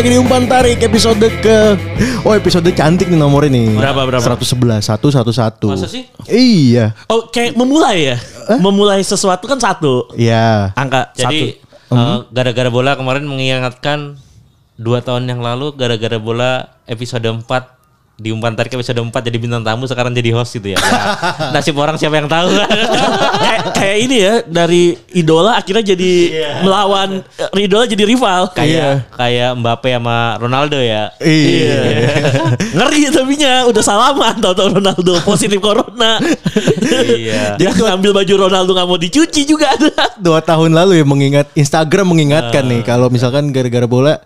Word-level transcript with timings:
Lagi 0.00 0.16
di 0.16 0.24
Umpan 0.24 0.48
Tarik 0.48 0.80
episode 0.80 1.28
ke 1.44 1.76
Oh 2.24 2.32
episode 2.32 2.64
cantik 2.72 3.12
nih 3.12 3.20
nomor 3.20 3.44
ini 3.44 3.76
Berapa, 3.76 4.08
berapa? 4.08 4.24
111 4.32 4.80
111 4.80 5.60
Masa 5.68 5.92
sih? 5.92 6.08
Iya 6.24 6.96
Oh 7.04 7.28
kayak 7.28 7.52
memulai 7.52 8.08
ya? 8.08 8.16
Memulai 8.64 9.04
sesuatu 9.04 9.44
kan 9.44 9.60
satu 9.60 10.08
Iya 10.16 10.72
angka 10.72 11.12
Jadi 11.12 11.60
satu. 11.60 12.00
eh, 12.00 12.18
gara-gara 12.32 12.72
bola 12.72 12.96
kemarin 12.96 13.28
mengingatkan 13.28 14.16
dua 14.80 15.04
tahun 15.04 15.28
yang 15.28 15.44
lalu 15.44 15.76
gara-gara 15.76 16.16
bola 16.16 16.80
episode 16.88 17.28
4 17.28 17.44
di 18.20 18.28
umpan 18.28 18.52
tarik 18.52 18.76
episode 18.76 19.00
4 19.00 19.08
jadi 19.08 19.38
bintang 19.40 19.64
tamu 19.64 19.88
sekarang 19.88 20.12
jadi 20.12 20.36
host 20.36 20.60
gitu 20.60 20.76
ya. 20.76 20.78
Ya, 20.78 21.00
nasib 21.56 21.72
orang 21.80 21.96
siapa 21.96 22.20
yang 22.20 22.28
tahu. 22.28 22.52
kayak 23.44 23.62
kayak 23.72 23.96
ini 24.04 24.16
ya 24.20 24.34
dari 24.44 24.92
idola 25.16 25.56
akhirnya 25.56 25.96
jadi 25.96 26.12
melawan 26.60 27.24
eh, 27.40 27.64
idola 27.64 27.88
jadi 27.88 28.04
rival. 28.04 28.52
kayak 28.52 29.08
kayak 29.16 29.56
Mbappe 29.56 29.88
sama 29.96 30.36
Ronaldo 30.36 30.76
ya. 30.76 31.08
Iya 31.16 31.80
Ngeri 32.76 33.08
tapi 33.08 33.40
nya 33.40 33.64
udah 33.64 33.80
salaman 33.80 34.36
tahu-tahu 34.36 34.84
Ronaldo 34.84 35.12
positif 35.24 35.56
corona. 35.56 36.20
Iya. 36.92 37.56
Dia 37.56 37.72
ngambil 37.72 38.12
baju 38.12 38.32
Ronaldo 38.36 38.76
nggak 38.76 38.88
mau 38.88 39.00
dicuci 39.00 39.48
juga. 39.48 39.72
Dua 40.20 40.44
tahun 40.44 40.76
lalu 40.76 41.00
ya 41.00 41.04
mengingat 41.08 41.46
Instagram 41.56 42.12
mengingatkan 42.12 42.68
nih 42.68 42.84
Kalau 42.84 43.08
misalkan 43.08 43.48
gara-gara 43.48 43.88
bola 43.88 44.20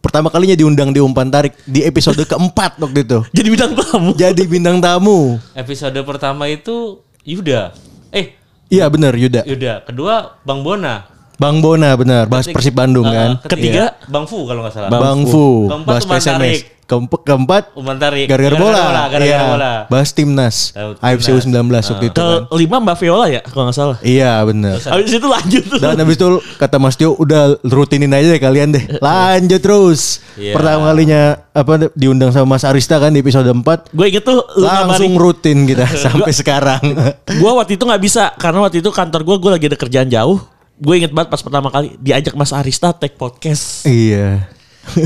Pertama 0.00 0.32
kalinya 0.32 0.56
diundang 0.56 0.96
di 0.96 1.00
Umpan 1.00 1.28
Tarik 1.28 1.52
Di 1.68 1.84
episode 1.84 2.24
keempat 2.30 2.80
waktu 2.80 3.04
itu 3.04 3.20
Jadi 3.36 3.48
bintang 3.52 3.72
tamu. 3.76 4.10
Jadi 4.16 4.42
bintang 4.48 4.76
tamu 4.80 5.36
Episode 5.52 6.00
pertama 6.08 6.48
itu 6.48 7.04
Yuda. 7.20 7.76
Eh, 8.10 8.32
Iya 8.72 8.88
bener 8.88 9.12
Yuda 9.12 9.44
Yuda. 9.44 9.84
Kedua 9.84 10.40
Bang 10.42 10.64
Bona. 10.64 11.19
Bang 11.40 11.58
Bona 11.58 11.96
benar 11.96 12.28
Bahas 12.28 12.44
Persib 12.44 12.76
Bandung 12.76 13.08
kan 13.08 13.40
Ketiga 13.48 13.96
Bang 14.06 14.28
Fu 14.28 14.44
kalau 14.44 14.60
nggak 14.60 14.74
salah. 14.76 14.90
Bang 14.92 15.24
Fu 15.24 15.64
Keempat 15.66 15.88
Bahas 15.88 16.04
PSMS. 16.04 16.58
Keempat, 16.84 17.22
keempat 17.22 17.62
Umpan 17.72 17.96
tarik. 17.96 18.26
Gara-gara 18.26 18.56
bola, 18.58 18.82
Gara-gara 19.06 19.22
Iya. 19.22 19.38
bola. 19.46 19.72
Bahas 19.86 20.10
timnas 20.10 20.74
AFC 20.98 21.30
U19 21.30 21.54
waktu 21.70 22.10
itu 22.10 22.18
kan 22.18 22.50
Kelima 22.50 22.76
Mbak 22.82 22.96
Viola 22.98 23.26
ya 23.30 23.40
kalau 23.40 23.64
nggak 23.64 23.78
salah. 23.78 23.96
Iya 24.02 24.42
bener 24.42 24.74
Habis 24.76 25.12
itu 25.14 25.24
lanjut 25.24 25.62
tuh. 25.64 25.78
Dan 25.78 25.96
habis 25.96 26.18
itu 26.18 26.26
kata 26.58 26.76
Mas 26.76 26.98
Tio 26.98 27.14
udah 27.14 27.62
rutinin 27.62 28.10
aja 28.10 28.26
deh 28.28 28.38
kalian 28.38 28.74
deh. 28.74 28.84
Lanjut 28.98 29.62
terus. 29.62 30.18
Iya. 30.34 30.50
Pertama 30.52 30.90
kalinya 30.90 31.22
apa 31.48 31.72
diundang 31.94 32.34
sama 32.34 32.58
Mas 32.58 32.66
Arista 32.66 32.98
kan 32.98 33.14
di 33.14 33.22
episode 33.22 33.46
4. 33.46 33.64
Gue 33.88 34.06
inget 34.10 34.26
tuh 34.26 34.42
Langsung 34.58 35.14
ngabarin 35.14 35.14
rutin 35.16 35.58
kita 35.64 35.86
sampai 36.04 36.34
sekarang. 36.34 36.82
gue 37.24 37.50
waktu 37.54 37.78
itu 37.78 37.86
nggak 37.86 38.02
bisa 38.02 38.34
karena 38.34 38.60
waktu 38.60 38.82
itu 38.82 38.90
kantor 38.90 39.22
gue 39.22 39.36
gue 39.38 39.50
lagi 39.52 39.66
ada 39.68 39.78
kerjaan 39.78 40.10
jauh 40.10 40.42
gue 40.80 40.94
inget 40.96 41.12
banget 41.12 41.28
pas 41.28 41.44
pertama 41.44 41.68
kali 41.68 41.92
diajak 42.00 42.32
Mas 42.32 42.56
Arista 42.56 42.96
take 42.96 43.20
podcast 43.20 43.84
iya. 43.84 44.48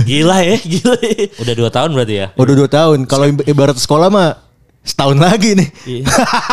gila 0.07 0.39
ya 0.39 0.57
gila 0.79 0.97
ya. 1.03 1.27
Udah 1.43 1.55
dua 1.59 1.71
tahun 1.75 1.91
berarti 1.99 2.15
ya. 2.15 2.27
Udah 2.39 2.55
dua 2.55 2.69
tahun. 2.71 3.11
Kalau 3.11 3.27
ibarat 3.43 3.75
sekolah 3.75 4.07
mah 4.07 4.39
setahun 4.85 5.19
lagi 5.19 5.59
nih. 5.59 5.69
Iya. 5.83 6.05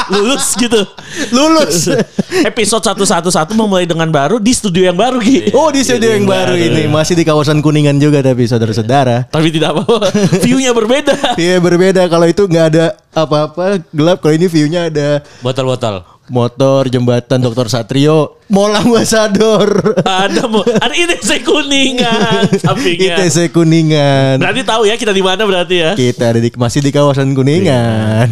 lulus 0.10 0.56
gitu 0.58 0.82
Lulus. 1.38 1.86
episode 2.50 2.82
111 2.82 3.54
memulai 3.54 3.86
dengan 3.86 4.10
baru 4.10 4.40
di 4.40 4.56
studio 4.56 4.88
yang 4.88 4.96
baru 4.98 5.20
gitu 5.22 5.52
oh 5.54 5.70
di 5.70 5.84
studio 5.86 6.16
yang 6.16 6.26
baru 6.26 6.56
ini 6.56 6.88
masih 6.88 7.14
di 7.14 7.28
kawasan 7.28 7.60
Kuningan 7.60 8.00
juga 8.00 8.24
tapi 8.24 8.48
saudara-saudara. 8.48 9.28
tapi 9.30 9.52
tidak 9.52 9.76
apa-apa 9.76 10.10
view-nya 10.42 10.72
berbeda 10.72 11.36
Iya 11.36 11.60
berbeda 11.60 12.08
kalau 12.08 12.26
itu 12.26 12.48
nggak 12.48 12.66
ada 12.74 12.86
apa-apa 13.12 13.84
gelap 13.92 14.24
kalau 14.24 14.34
ini 14.34 14.48
view-nya 14.48 14.88
ada 14.88 15.22
Botol-botol. 15.44 16.08
Motor 16.32 16.88
jembatan 16.88 17.44
Dr. 17.44 17.68
Satrio 17.68 18.40
Mall 18.48 18.72
Ambassador 18.72 19.68
ada 20.08 20.48
mau 20.48 20.64
ada 20.64 20.96
ITC 20.96 21.44
kuningan 21.44 22.48
sampingnya 22.56 23.20
ITC 23.20 23.52
Kuningan 23.52 24.40
berarti 24.40 24.64
tahu 24.64 24.88
ya 24.88 24.96
kita 24.96 25.12
di 25.12 25.20
mana 25.20 25.44
berarti 25.44 25.76
ya 25.76 25.92
kita 26.00 26.32
ada 26.32 26.40
di, 26.40 26.48
masih 26.56 26.80
di 26.80 26.92
kawasan 26.96 27.36
Kuningan 27.36 28.32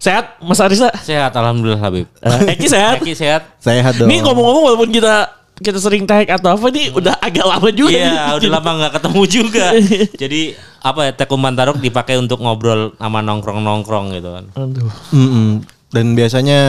sehat 0.00 0.40
Mas 0.40 0.60
Arista 0.64 0.88
Sehat 1.02 1.32
alhamdulillah 1.34 1.80
Habib. 1.80 2.06
Eh, 2.20 2.54
Eki 2.56 2.66
sehat 2.68 3.00
Eki 3.02 3.14
sehat. 3.16 3.42
sehat 3.60 3.92
dong 3.96 4.08
Ini 4.08 4.24
ngomong-ngomong 4.24 4.64
walaupun 4.72 4.90
kita 4.92 5.38
kita 5.58 5.78
sering 5.82 6.06
tag 6.06 6.30
atau 6.30 6.54
apa 6.54 6.70
nih 6.70 6.94
udah 6.94 7.18
agak 7.18 7.42
lama 7.42 7.68
juga. 7.74 7.90
Iya, 7.90 8.14
nih. 8.14 8.34
udah 8.38 8.50
lama 8.58 8.70
nggak 8.78 8.92
ketemu 8.94 9.22
juga. 9.26 9.66
Jadi 10.22 10.40
apa 10.78 11.00
ya 11.10 11.12
Tekuman 11.18 11.54
Tarok 11.58 11.82
dipakai 11.82 12.14
untuk 12.14 12.38
ngobrol 12.38 12.94
sama 12.94 13.18
nongkrong-nongkrong 13.26 14.14
gitu 14.14 14.30
kan. 14.38 14.44
Aduh. 14.54 14.90
Mm-mm. 15.10 15.77
Dan 15.88 16.12
biasanya 16.12 16.60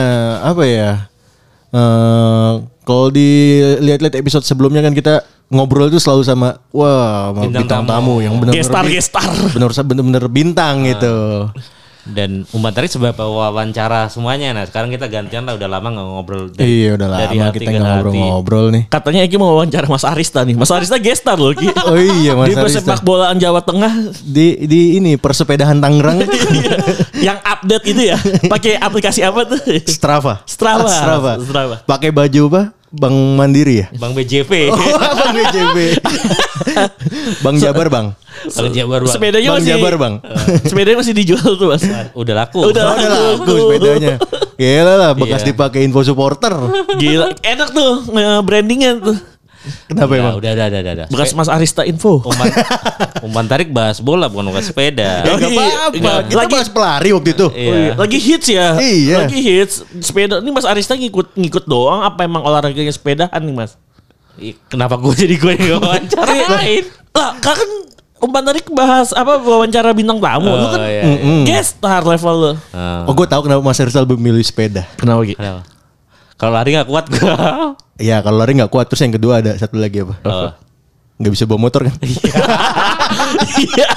apa 0.44 0.64
ya 0.64 0.90
eh 1.70 2.52
kalau 2.82 3.06
dilihat-lihat 3.14 4.18
episode 4.18 4.42
sebelumnya 4.42 4.82
kan 4.82 4.90
kita 4.96 5.22
ngobrol 5.50 5.86
itu 5.86 6.02
selalu 6.02 6.22
sama 6.26 6.58
wah 6.74 7.30
Bintang 7.34 7.66
bintang, 7.66 7.82
tamu. 7.86 8.18
tamu. 8.18 8.24
yang 8.24 8.34
benar-benar 8.38 8.62
Gestar 8.62 8.84
gestar. 8.90 9.30
benar 9.54 9.70
benar-benar 9.70 10.24
bintang 10.30 10.74
gitu 10.86 11.46
Dan 12.02 12.48
umpan 12.50 12.72
tarik 12.72 12.88
seberapa 12.88 13.20
wawancara 13.22 14.08
semuanya. 14.08 14.50
Nah 14.50 14.64
sekarang 14.64 14.88
kita 14.88 15.04
gantian 15.06 15.42
lah 15.42 15.52
udah 15.52 15.68
lama 15.68 15.88
nggak 15.90 16.06
ngobrol. 16.06 16.42
dari- 16.48 16.64
iya 16.80 16.90
udah 16.94 17.08
dari 17.10 17.36
lama 17.36 17.44
hati 17.46 17.58
kita 17.58 17.62
ke 17.62 17.70
nggak 17.70 17.84
hati. 17.84 17.90
ngobrol-ngobrol 17.92 18.66
nih 18.70 18.82
Katanya 18.88 19.20
Eki 19.22 19.36
mau 19.36 19.52
wawancara 19.52 19.86
Mas 19.86 20.02
Arista 20.02 20.40
nih. 20.40 20.54
Mas 20.54 20.70
Arista 20.70 20.96
gestar 20.96 21.36
loh 21.36 21.52
Ki. 21.52 21.68
oh 21.90 21.96
iya 21.96 22.32
mas 22.32 22.48
Di 22.48 22.54
Arista 22.54 22.64
persepak 22.80 23.00
bolaan 23.00 23.36
Jawa 23.36 23.60
Tengah 23.60 23.92
di 24.20 24.64
di 24.64 24.96
ini 24.96 25.14
persepedahan 25.14 25.76
Tangerang 25.76 26.24
yang 27.26 27.36
update 27.38 27.84
itu 27.86 28.02
ya. 28.06 28.16
Pakai 28.46 28.76
aplikasi 28.76 29.20
apa 29.20 29.44
tuh? 29.44 29.60
Strava 29.84 30.40
Strava. 30.44 30.88
Strava, 30.88 31.32
Strava. 31.38 31.76
pakai 31.84 32.10
baju 32.10 32.42
apa 32.48 32.62
Bang 32.90 33.38
Mandiri 33.38 33.86
ya 33.86 33.86
Bang 33.98 34.12
BJP. 34.18 34.74
Oh, 34.74 34.78
Bang 34.98 35.30
BJB. 35.30 35.78
bang 37.44 37.56
Jabar, 37.58 37.86
Bang. 37.90 38.06
Bang 38.50 38.72
Jabar 38.74 39.00
Bang. 39.02 39.12
Sepedanya 39.12 39.48
Bang 39.54 39.58
masih 39.62 39.70
Jabar, 39.74 39.94
Bang. 39.96 40.14
Sepedanya 40.66 40.98
masih 40.98 41.14
dijual 41.14 41.50
tuh 41.54 41.66
Mas. 41.70 41.82
Udah 42.14 42.34
laku. 42.34 42.60
Udah. 42.66 42.82
Oh, 42.84 42.94
udah 42.98 43.20
laku 43.38 43.52
sepedanya. 43.56 44.14
Gila 44.60 44.94
lah, 44.98 45.10
bekas 45.16 45.40
Iya. 45.40 45.48
dipakai 45.54 45.80
info 45.88 46.04
supporter. 46.04 46.52
Gila, 47.00 47.32
enak 47.40 47.68
tuh 47.72 48.04
nge-brandingnya 48.10 49.00
tuh. 49.00 49.16
Kenapa 49.86 50.06
Udah, 50.08 50.20
emang? 50.20 50.34
udah, 50.36 50.50
udah, 50.52 50.66
udah, 50.68 50.80
udah. 50.92 51.06
Bekas 51.08 51.30
Mas 51.32 51.46
Arista 51.46 51.82
info. 51.82 52.20
Umpan, 52.20 52.46
umpan 53.20 53.44
tarik 53.46 53.68
bahas 53.68 53.98
bola 53.98 54.26
bukan 54.26 54.48
bahas 54.48 54.66
sepeda. 54.66 55.22
Ya, 55.22 55.30
Oh, 55.30 55.36
gak 55.36 55.46
iya. 55.46 55.60
apa-apa. 55.60 55.94
Enggak. 55.94 56.18
Kita 56.26 56.38
Lagi- 56.38 56.52
bahas 56.52 56.68
pelari 56.68 57.10
waktu 57.10 57.30
itu. 57.30 57.46
Iya. 57.50 57.66
Oh 57.66 57.74
iya, 57.76 57.92
Lagi 57.96 58.18
hits 58.18 58.48
ya. 58.48 58.66
Iya. 58.76 59.16
Lagi 59.20 59.38
hits. 59.38 59.74
Sepeda. 59.98 60.38
Ini 60.38 60.50
Mas 60.50 60.64
Arista 60.64 60.92
ngikut 60.92 61.34
ngikut 61.34 61.64
doang 61.64 62.00
apa 62.02 62.20
emang 62.20 62.40
olahraganya 62.40 62.90
sepedahan 62.90 63.38
nih 63.38 63.54
Mas? 63.54 63.74
Kenapa 64.66 64.96
gue 64.96 65.12
jadi 65.14 65.34
gue 65.34 65.52
yang 65.54 65.80
wawancarain? 65.84 66.84
Lah, 67.10 67.36
kan 67.36 67.58
umpan 68.18 68.40
tarik 68.42 68.68
bahas 68.70 69.10
apa 69.10 69.36
wawancara 69.36 69.90
bintang 69.90 70.16
tamu. 70.16 70.48
lu 70.48 70.66
kan 70.66 70.76
Oh, 70.76 70.86
iya, 70.86 71.02
iya. 71.04 71.44
guest 71.44 71.76
star 71.76 72.00
level 72.00 72.34
lu. 72.36 72.52
Ah, 72.70 73.04
Oh, 73.04 73.12
gue 73.12 73.26
tahu 73.26 73.42
kenapa 73.42 73.60
Mas 73.60 73.76
Rizal 73.76 74.06
memilih 74.06 74.40
sepeda. 74.40 74.88
Kenapa 74.94 75.24
gitu? 75.24 75.36
kenapa? 75.36 75.60
Kalau 76.40 76.56
lari 76.56 76.72
gak 76.72 76.88
kuat 76.88 77.04
gue. 77.12 77.20
Iya, 78.00 78.24
kalau 78.24 78.40
lari 78.40 78.56
nggak 78.56 78.72
kuat. 78.72 78.88
Terus 78.88 79.04
yang 79.04 79.12
kedua 79.12 79.44
ada 79.44 79.52
satu 79.60 79.76
lagi 79.76 80.00
apa? 80.00 80.16
Oh. 80.24 80.48
Nggak 81.20 81.32
bisa 81.36 81.44
bawa 81.44 81.68
motor 81.68 81.84
kan? 81.84 81.92
Iya. 83.60 83.88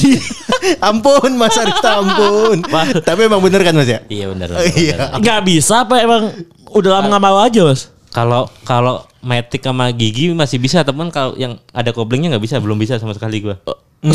ampun, 0.88 1.36
Mas 1.36 1.52
Arista, 1.60 2.00
ampun. 2.00 2.64
Tapi 3.04 3.28
emang 3.28 3.44
bener 3.44 3.60
kan 3.60 3.76
Mas 3.76 3.92
ya? 3.92 4.00
Iya 4.08 4.32
benar. 4.32 4.56
Oh, 4.56 4.64
iya. 4.64 5.20
Nggak 5.20 5.40
bisa 5.44 5.84
apa 5.84 6.00
emang 6.00 6.32
udah 6.72 6.90
lama 6.96 7.12
nggak 7.12 7.24
mau 7.28 7.38
aja 7.44 7.60
Mas? 7.60 7.92
Kalau 8.08 8.48
kalau 8.64 9.04
metik 9.20 9.60
sama 9.60 9.92
gigi 9.92 10.32
masih 10.32 10.56
bisa, 10.56 10.80
teman 10.80 11.12
kalau 11.12 11.36
yang 11.36 11.60
ada 11.76 11.92
koblingnya 11.92 12.32
nggak 12.32 12.44
bisa, 12.48 12.56
belum 12.56 12.80
bisa 12.80 12.96
sama 12.96 13.12
sekali 13.12 13.44
gue. 13.44 13.56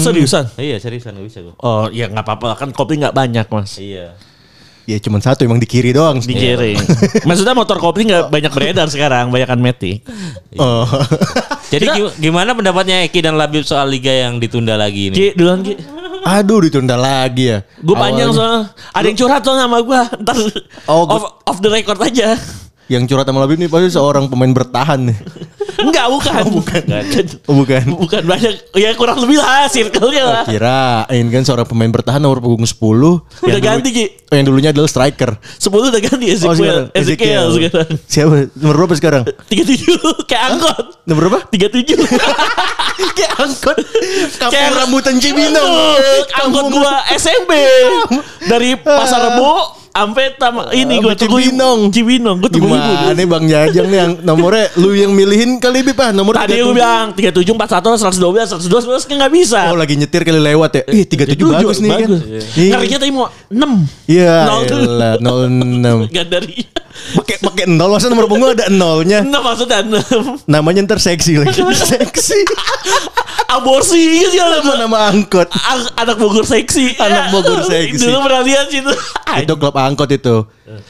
Seriusan? 0.01 0.49
Iya 0.57 0.81
seriusan 0.81 1.13
nggak 1.13 1.27
bisa 1.29 1.39
gue. 1.45 1.53
Oh 1.61 1.85
iya 1.93 2.09
nggak 2.09 2.25
apa-apa 2.25 2.57
kan 2.57 2.73
kopi 2.73 2.97
nggak 2.97 3.13
banyak 3.13 3.45
mas 3.53 3.77
Iya. 3.77 4.17
Ya 4.83 4.97
cuma 4.97 5.17
satu 5.17 5.41
emang 5.41 5.57
di 5.57 5.65
kiri 5.65 5.91
doang. 5.91 6.17
di 6.17 6.33
kiri. 6.33 6.73
Maksudnya 7.27 7.53
motor 7.53 7.77
kopi 7.77 8.05
nggak 8.05 8.27
banyak 8.27 8.49
beredar 8.49 8.87
sekarang, 8.87 9.29
banyak 9.29 9.45
kan 9.45 9.57
metik. 9.57 10.01
Oh. 10.55 10.83
Jadi 11.71 11.85
gi- 11.87 12.15
gimana 12.19 12.51
pendapatnya 12.51 13.01
Eki 13.01 13.19
dan 13.21 13.35
Labib 13.35 13.63
soal 13.63 13.87
liga 13.87 14.11
yang 14.11 14.37
ditunda 14.37 14.75
lagi 14.75 15.07
ini? 15.07 15.15
Ki 15.15 15.27
duluan 15.31 15.61
Ki. 15.61 15.77
Aduh 16.21 16.61
ditunda 16.61 16.93
lagi 16.93 17.49
ya. 17.49 17.63
Gue 17.77 17.95
panjang 17.95 18.29
soalnya. 18.29 18.73
Ada 18.91 19.05
yang 19.05 19.17
curhat 19.17 19.41
soalnya 19.41 19.65
sama 19.65 19.79
gue. 19.79 20.01
Ntar 20.19 20.35
Oh, 20.85 21.03
gua- 21.03 21.15
off, 21.15 21.23
off 21.45 21.57
the 21.59 21.69
record 21.69 21.97
aja. 21.97 22.35
Yang 22.91 23.07
curhat 23.07 23.23
sama 23.23 23.39
Labib 23.39 23.55
nih 23.55 23.65
pasti 23.65 23.89
seorang 23.89 24.27
pemain 24.27 24.51
bertahan 24.51 24.99
nih. 25.07 25.17
Enggak, 25.81 26.11
bukan. 26.11 26.43
bukan. 26.51 26.81
Oh, 27.47 27.55
bukan. 27.55 27.83
Bukan 27.95 28.21
banyak. 28.21 28.53
Ya 28.75 28.91
kurang 28.93 29.17
lebih 29.17 29.39
lah 29.39 29.65
circle-nya 29.65 30.23
lah. 30.23 30.43
Kirain 30.43 31.25
kan 31.25 31.41
seorang 31.41 31.63
pemain 31.63 31.89
bertahan 31.89 32.19
nomor 32.19 32.37
punggung 32.37 32.67
10 32.67 32.77
Udah 32.77 33.17
yang 33.47 33.57
ganti, 33.57 33.89
Ki. 33.89 34.05
dulu- 34.05 34.35
yang 34.35 34.45
dulunya 34.45 34.69
adalah 34.69 34.85
striker. 34.85 35.39
10 35.57 35.89
udah 35.89 36.01
ganti 36.01 36.25
Oh, 36.27 36.35
Ezekiel. 36.35 36.53
sekarang 36.53 36.85
Ezekiel 36.93 37.45
sekarang. 37.49 37.89
Siapa? 38.05 38.35
Nomor 38.53 38.75
berapa 38.77 38.93
sekarang? 38.93 39.23
37 39.47 40.27
kayak 40.29 40.43
angkot. 40.51 40.85
Nomor 41.07 41.21
berapa? 41.25 41.39
37. 41.49 41.97
Kayak 43.17 43.33
angkot. 43.39 43.77
Kayak- 44.51 44.75
rambutan 44.75 45.17
Cibinong. 45.17 45.73
Angkot 46.37 46.65
gua 46.69 47.01
SMP. 47.09 47.51
Dari 48.45 48.77
Pasar 48.77 49.31
Rebo 49.31 49.80
sampai 49.91 50.25
tama 50.39 50.71
ini 50.71 50.97
Sampai 50.97 51.15
tunggu 51.19 51.37
Cibinong. 51.39 51.79
Cibinong. 51.91 52.37
Gua 52.39 52.49
tunggu 52.49 52.67
ibu. 52.71 52.79
Gimana 52.79 53.11
nih 53.11 53.27
Bang 53.27 53.45
Jajang 53.45 53.87
nih 53.91 53.97
yang 53.99 54.11
nomornya 54.23 54.65
lu 54.79 54.89
yang 54.95 55.11
milihin 55.11 55.59
kali 55.59 55.83
Bip 55.83 55.99
ah 55.99 56.15
nomor 56.15 56.39
Tadi 56.39 56.57
gue 56.57 56.71
37. 56.71 56.77
bilang 56.79 57.05
37, 57.11 57.51
41, 57.51 57.99
112, 57.99 58.55
112 58.71 59.07
kan 59.07 59.15
gak 59.27 59.33
bisa. 59.35 59.59
Oh 59.69 59.77
lagi 59.77 59.93
nyetir 59.99 60.21
kali 60.23 60.39
lewat 60.39 60.71
ya. 60.79 60.83
Ih 60.89 61.03
37 61.05 61.43
bagus 61.43 61.77
nih 61.83 61.91
kan. 61.91 62.09
Ngerinya 62.55 62.97
tadi 62.97 63.11
mau 63.11 63.27
6. 63.51 64.09
Iya, 64.09 64.35
Nol. 64.47 64.61
elah, 64.67 65.13
06. 65.19 66.07
Gak 66.15 66.25
dari. 66.27 66.55
Pakai 67.11 67.35
pakai 67.39 67.63
nol 67.67 67.91
masa 67.91 68.07
nomor 68.07 68.25
punggung 68.25 68.53
ada 68.53 68.67
nolnya. 68.67 69.21
6 69.21 69.31
maksudnya 69.31 69.79
6. 69.83 70.45
Namanya 70.47 70.79
ntar 70.87 70.99
seksi 70.99 71.41
lagi. 71.41 71.59
seksi. 71.91 72.39
Aborsi 73.51 73.99
gitu 74.23 74.35
ya. 74.35 74.47
Nama 74.61 74.73
nama 74.87 74.97
angkot. 75.11 75.47
An- 75.51 75.91
Anak 75.99 76.15
Bogor 76.17 76.47
seksi. 76.47 76.95
Anak 76.95 77.35
Bogor 77.35 77.67
seksi. 77.67 77.99
Dulu 77.99 78.17
pernah 78.23 78.41
lihat 78.41 78.71
situ. 78.71 78.91
Itu 79.43 79.53
klub 79.55 79.75
angkot 79.75 80.11
itu. 80.11 80.43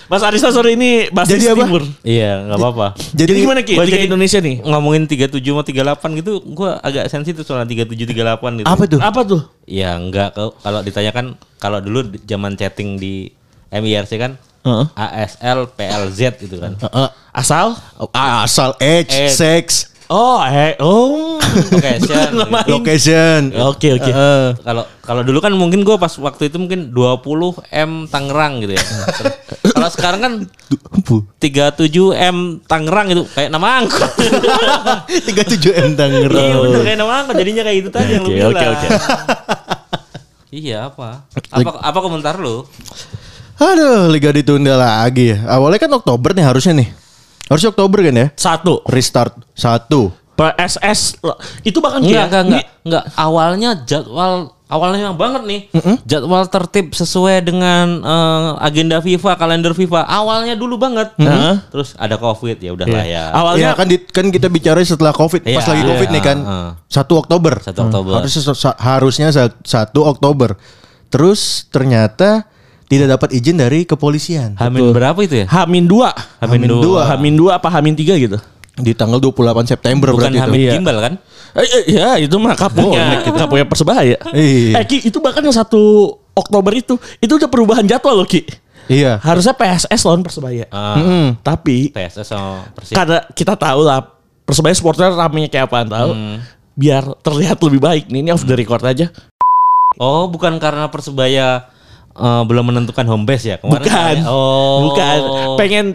Mas 0.10 0.22
Arista 0.22 0.50
sore 0.50 0.74
ini 0.74 1.10
Basis 1.10 1.38
Jadi 1.42 1.46
apa? 1.54 1.62
Timur. 1.66 1.82
Iya, 2.02 2.42
nggak 2.46 2.58
apa-apa. 2.58 2.88
Jadi, 3.14 3.32
gimana 3.38 3.62
Ki? 3.66 3.78
Balik 3.78 4.06
Indonesia 4.06 4.38
nih. 4.42 4.62
Ngomongin 4.62 5.06
37 5.06 5.42
sama 5.42 5.62
38 5.66 6.22
gitu, 6.22 6.32
gua 6.54 6.78
agak 6.82 7.10
sensitif 7.10 7.46
soal 7.46 7.66
37 7.66 7.90
38 7.90 8.62
gitu. 8.62 8.66
Apa 8.66 8.84
tuh? 8.86 9.00
Apa 9.02 9.22
tuh? 9.26 9.42
Ya 9.66 9.94
enggak 9.98 10.38
kalau- 10.38 10.82
ditanyakan 10.86 11.38
kalau 11.58 11.82
dulu 11.82 12.14
zaman 12.26 12.58
chatting 12.58 12.98
di 12.98 13.30
MIRC 13.70 14.18
kan 14.18 14.42
Heeh. 14.62 14.86
ASL 14.94 15.60
PLZ 15.74 16.20
gitu 16.38 16.56
kan. 16.58 16.78
Heeh. 16.78 17.08
Asal? 17.32 17.74
Ah, 18.12 18.44
asal 18.44 18.76
age, 18.78 19.10
Age. 19.10 19.32
sex, 19.32 19.92
Oh, 20.12 20.44
eh, 20.44 20.76
oh. 20.84 21.40
Location. 21.72 22.36
Location. 22.68 23.42
Oke, 23.64 23.96
oke. 23.96 24.12
Kalau 24.60 24.84
kalau 25.00 25.24
dulu 25.24 25.40
kan 25.40 25.56
mungkin 25.56 25.88
gua 25.88 25.96
pas 25.96 26.12
waktu 26.20 26.52
itu 26.52 26.60
mungkin 26.60 26.92
20 26.92 27.24
M 27.72 28.12
Tangerang 28.12 28.60
gitu 28.60 28.76
ya. 28.76 28.84
kalau 29.72 29.88
sekarang 29.88 30.20
kan 30.20 30.34
Bu. 31.08 31.24
37 31.40 32.12
M 32.12 32.60
Tangerang 32.68 33.08
itu 33.08 33.24
kayak 33.32 33.56
nama 33.56 33.80
angkot. 33.80 34.12
37 35.32 35.80
M 35.80 35.96
Iya 35.96 35.96
Tangerang. 35.96 36.60
bener 36.60 36.82
kayak 36.84 37.00
nama 37.00 37.14
angkot 37.24 37.36
jadinya 37.40 37.64
kayak 37.64 37.78
gitu 37.80 37.90
tadi 37.90 38.10
yang 38.12 38.24
lu 38.24 38.30
Oke, 38.30 38.36
bilang. 38.36 38.52
oke, 38.52 38.68
oke. 38.68 38.88
Iya 40.52 40.78
apa? 40.92 41.10
Apa 41.56 41.70
apa 41.80 41.98
komentar 42.04 42.36
lu? 42.36 42.68
Aduh, 43.62 44.10
liga 44.10 44.34
ditunda 44.34 44.74
lagi 44.74 45.32
ya. 45.32 45.46
Awalnya 45.46 45.78
kan 45.78 45.92
Oktober 45.94 46.34
nih 46.34 46.42
harusnya 46.42 46.74
nih. 46.74 46.90
Harusnya 47.46 47.70
Oktober 47.70 48.00
kan 48.02 48.16
ya? 48.16 48.28
Satu. 48.34 48.82
Restart 48.90 49.38
satu. 49.54 50.10
PSS 50.32 51.22
itu 51.62 51.78
bahkan 51.78 52.02
Enggak, 52.02 52.26
enggak, 52.26 52.42
enggak, 52.42 52.66
enggak. 52.82 53.04
Awalnya 53.14 53.70
jadwal 53.86 54.50
awalnya 54.66 55.12
yang 55.12 55.18
banget 55.20 55.44
nih. 55.46 55.62
Jadwal 56.02 56.50
tertib 56.50 56.98
sesuai 56.98 57.46
dengan 57.46 58.02
eh, 58.02 58.50
agenda 58.66 58.98
FIFA, 58.98 59.38
kalender 59.38 59.78
FIFA. 59.78 60.10
Awalnya 60.10 60.58
dulu 60.58 60.82
banget. 60.82 61.14
Heeh. 61.22 61.62
Terus 61.70 61.94
ada 61.94 62.18
Covid 62.18 62.58
ya 62.58 62.74
udahlah 62.74 63.06
Iya. 63.06 63.30
ya. 63.30 63.38
Awalnya 63.38 63.62
Ya 63.62 63.72
kan 63.78 63.86
di- 63.86 64.02
kan 64.02 64.26
kita 64.34 64.50
bicara 64.50 64.82
setelah 64.82 65.14
Covid, 65.14 65.46
pas 65.46 65.62
Iya, 65.62 65.70
lagi 65.70 65.84
Covid 65.86 66.10
iya, 66.10 66.16
nih 66.18 66.24
kan. 66.26 66.38
heeh. 66.42 66.70
1 66.90 67.14
Oktober. 67.14 67.54
1 67.62 67.78
Oktober. 67.78 68.12
Harusnya 68.18 68.42
sa- 68.58 68.80
harusnya 68.82 69.28
sa- 69.30 69.54
1 69.62 70.02
Oktober. 70.02 70.58
Terus 71.14 71.70
ternyata 71.70 72.50
tidak 72.92 73.08
dapat 73.16 73.32
izin 73.32 73.56
dari 73.56 73.88
kepolisian. 73.88 74.60
Hamin 74.60 74.92
berapa 74.92 75.16
itu 75.24 75.40
ya? 75.40 75.48
Hamin 75.48 75.88
2. 75.88 76.44
Hamin 76.44 76.44
Hamin 76.44 76.68
dua. 76.68 76.82
dua. 76.84 77.02
Hamin 77.08 77.34
2 77.40 77.56
apa 77.56 77.68
Hamin 77.72 77.96
3 77.96 78.20
gitu. 78.20 78.36
Di 78.76 78.92
tanggal 78.92 79.16
28 79.18 79.64
September 79.66 80.12
Bukan 80.12 80.28
berarti 80.28 80.36
itu. 80.36 80.44
Hamin 80.44 80.60
Iya. 80.60 80.72
gimbal 80.76 80.98
kan? 81.00 81.14
Eh, 81.52 81.68
eh, 81.68 81.84
ya 81.90 82.16
itu 82.18 82.36
mah 82.36 82.56
kapolnya 82.56 83.24
kapolnya 83.26 83.64
persebaya. 83.64 84.20
Iya. 84.32 84.76
Eh 84.76 84.86
Ki, 84.86 85.04
itu 85.04 85.20
bahkan 85.20 85.40
yang 85.40 85.56
1 85.56 85.72
Oktober 86.34 86.72
itu 86.72 86.96
itu 87.18 87.32
udah 87.32 87.48
perubahan 87.48 87.84
jadwal 87.84 88.16
loh 88.16 88.28
Ki. 88.28 88.44
Iya. 88.88 89.20
Harusnya 89.20 89.56
PSS 89.56 90.02
lawan 90.04 90.20
persebaya. 90.20 90.68
Ah, 90.68 91.00
Mm-mm. 91.00 91.28
Tapi 91.40 91.92
PSS 91.92 92.28
sama 92.28 92.68
Persib. 92.72 92.92
karena 92.92 93.24
kita 93.32 93.56
tahu 93.56 93.84
lah 93.84 94.04
persebaya 94.44 94.76
supporter 94.76 95.12
ramenya 95.12 95.48
kayak 95.48 95.68
apaan 95.68 95.88
tahu. 95.88 96.12
Biar 96.72 97.04
terlihat 97.20 97.56
lebih 97.62 97.80
baik 97.80 98.04
nih 98.08 98.20
ini 98.20 98.30
off 98.32 98.44
the 98.44 98.52
record 98.52 98.84
aja. 98.84 99.12
Oh, 99.96 100.28
bukan 100.28 100.56
karena 100.58 100.88
Persebaya 100.88 101.68
eh, 102.14 102.44
belum 102.46 102.64
menentukan 102.72 103.06
home 103.08 103.26
base 103.26 103.46
ya 103.52 103.58
kemarin? 103.60 103.82
Bukan. 103.82 104.16
Oh. 104.28 104.92
Bukan 104.92 105.20
pengen 105.58 105.86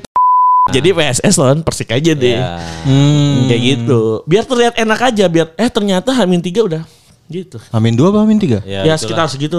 jadi 0.67 0.91
PSS 0.91 1.35
lawan 1.39 1.63
Persik 1.63 1.95
aja 1.95 2.13
deh. 2.17 2.37
Ya. 2.37 2.59
Hmm. 2.83 3.47
Kayak 3.47 3.63
gitu. 3.63 4.01
Biar 4.27 4.45
terlihat 4.45 4.75
enak 4.81 5.01
aja 5.15 5.25
biar 5.31 5.55
eh 5.55 5.71
ternyata 5.71 6.11
Hamin 6.11 6.43
3 6.43 6.67
udah 6.67 6.83
gitu. 7.27 7.59
Amin 7.75 7.99
2 7.99 8.11
apa 8.15 8.19
Amin 8.23 8.39
3? 8.39 8.63
Ya, 8.63 8.87
itulah. 8.87 8.99
sekitar 8.99 9.27
segitu. 9.27 9.59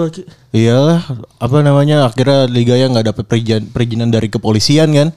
Iyalah, 0.56 1.04
apa 1.36 1.56
namanya 1.60 2.08
akhirnya 2.08 2.48
liga 2.48 2.74
yang 2.76 2.96
nggak 2.96 3.12
dapat 3.12 3.24
perizinan, 3.28 3.62
perizinan 3.68 4.08
dari 4.08 4.28
kepolisian 4.32 4.88
kan? 4.96 5.08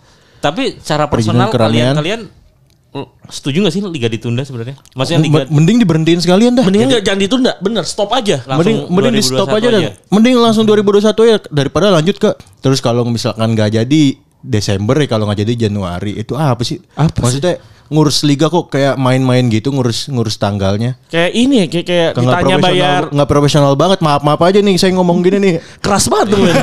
Tapi 0.41 0.81
secara 0.81 1.05
Perizinan 1.07 1.47
personal 1.47 1.69
kalian 1.69 1.95
kalian 1.95 2.21
setuju 3.31 3.63
gak 3.63 3.73
sih 3.73 3.81
liga 3.87 4.11
ditunda 4.11 4.43
sebenarnya? 4.43 4.75
Maksudnya 4.99 5.21
liga 5.23 5.39
Mending 5.47 5.77
diberhentiin 5.79 6.19
sekalian 6.19 6.59
dah. 6.59 6.67
Mendingan 6.67 6.91
nggak 6.91 7.03
jangan 7.07 7.21
ditunda, 7.23 7.51
bener 7.63 7.83
stop 7.87 8.11
aja. 8.11 8.43
Langsung 8.43 8.91
mending 8.91 8.91
mending 8.91 9.13
di 9.15 9.23
stop 9.23 9.47
2021 9.47 9.57
aja 9.57 9.67
dah. 9.71 9.81
Mending 10.11 10.35
langsung 10.43 10.63
2021 10.67 11.31
ya 11.31 11.37
daripada 11.47 11.87
lanjut 11.87 12.15
ke. 12.19 12.31
Terus 12.59 12.83
kalau 12.83 13.07
misalkan 13.07 13.55
nggak 13.55 13.79
jadi 13.79 14.03
Desember 14.41 14.97
ya 14.99 15.07
kalau 15.07 15.29
nggak 15.29 15.39
jadi 15.47 15.69
Januari 15.69 16.19
itu 16.19 16.35
apa 16.35 16.59
sih? 16.67 16.83
Apa 16.99 17.31
sih? 17.31 17.39
Ngurus 17.91 18.23
liga 18.23 18.47
kok 18.47 18.71
kayak 18.71 18.95
main-main 18.95 19.51
gitu 19.51 19.67
ngurus 19.75 20.07
ngurus 20.07 20.39
tanggalnya. 20.39 20.95
Kayak 21.11 21.31
ini 21.35 21.55
ya, 21.59 21.65
kayak 21.67 21.85
kayak 21.85 22.09
Nggak 22.15 22.23
ditanya 22.23 22.39
profesional, 22.39 22.63
bayar 22.63 23.01
nggak 23.11 23.29
profesional 23.29 23.73
banget. 23.75 23.99
Maaf 23.99 24.21
maaf 24.23 24.41
aja 24.47 24.59
nih 24.63 24.75
saya 24.79 24.95
ngomong 24.95 25.19
gini 25.19 25.37
nih. 25.43 25.53
keras 25.83 26.07
banget 26.07 26.31
tuh. 26.31 26.39
men. 26.39 26.55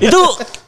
Itu 0.00 0.20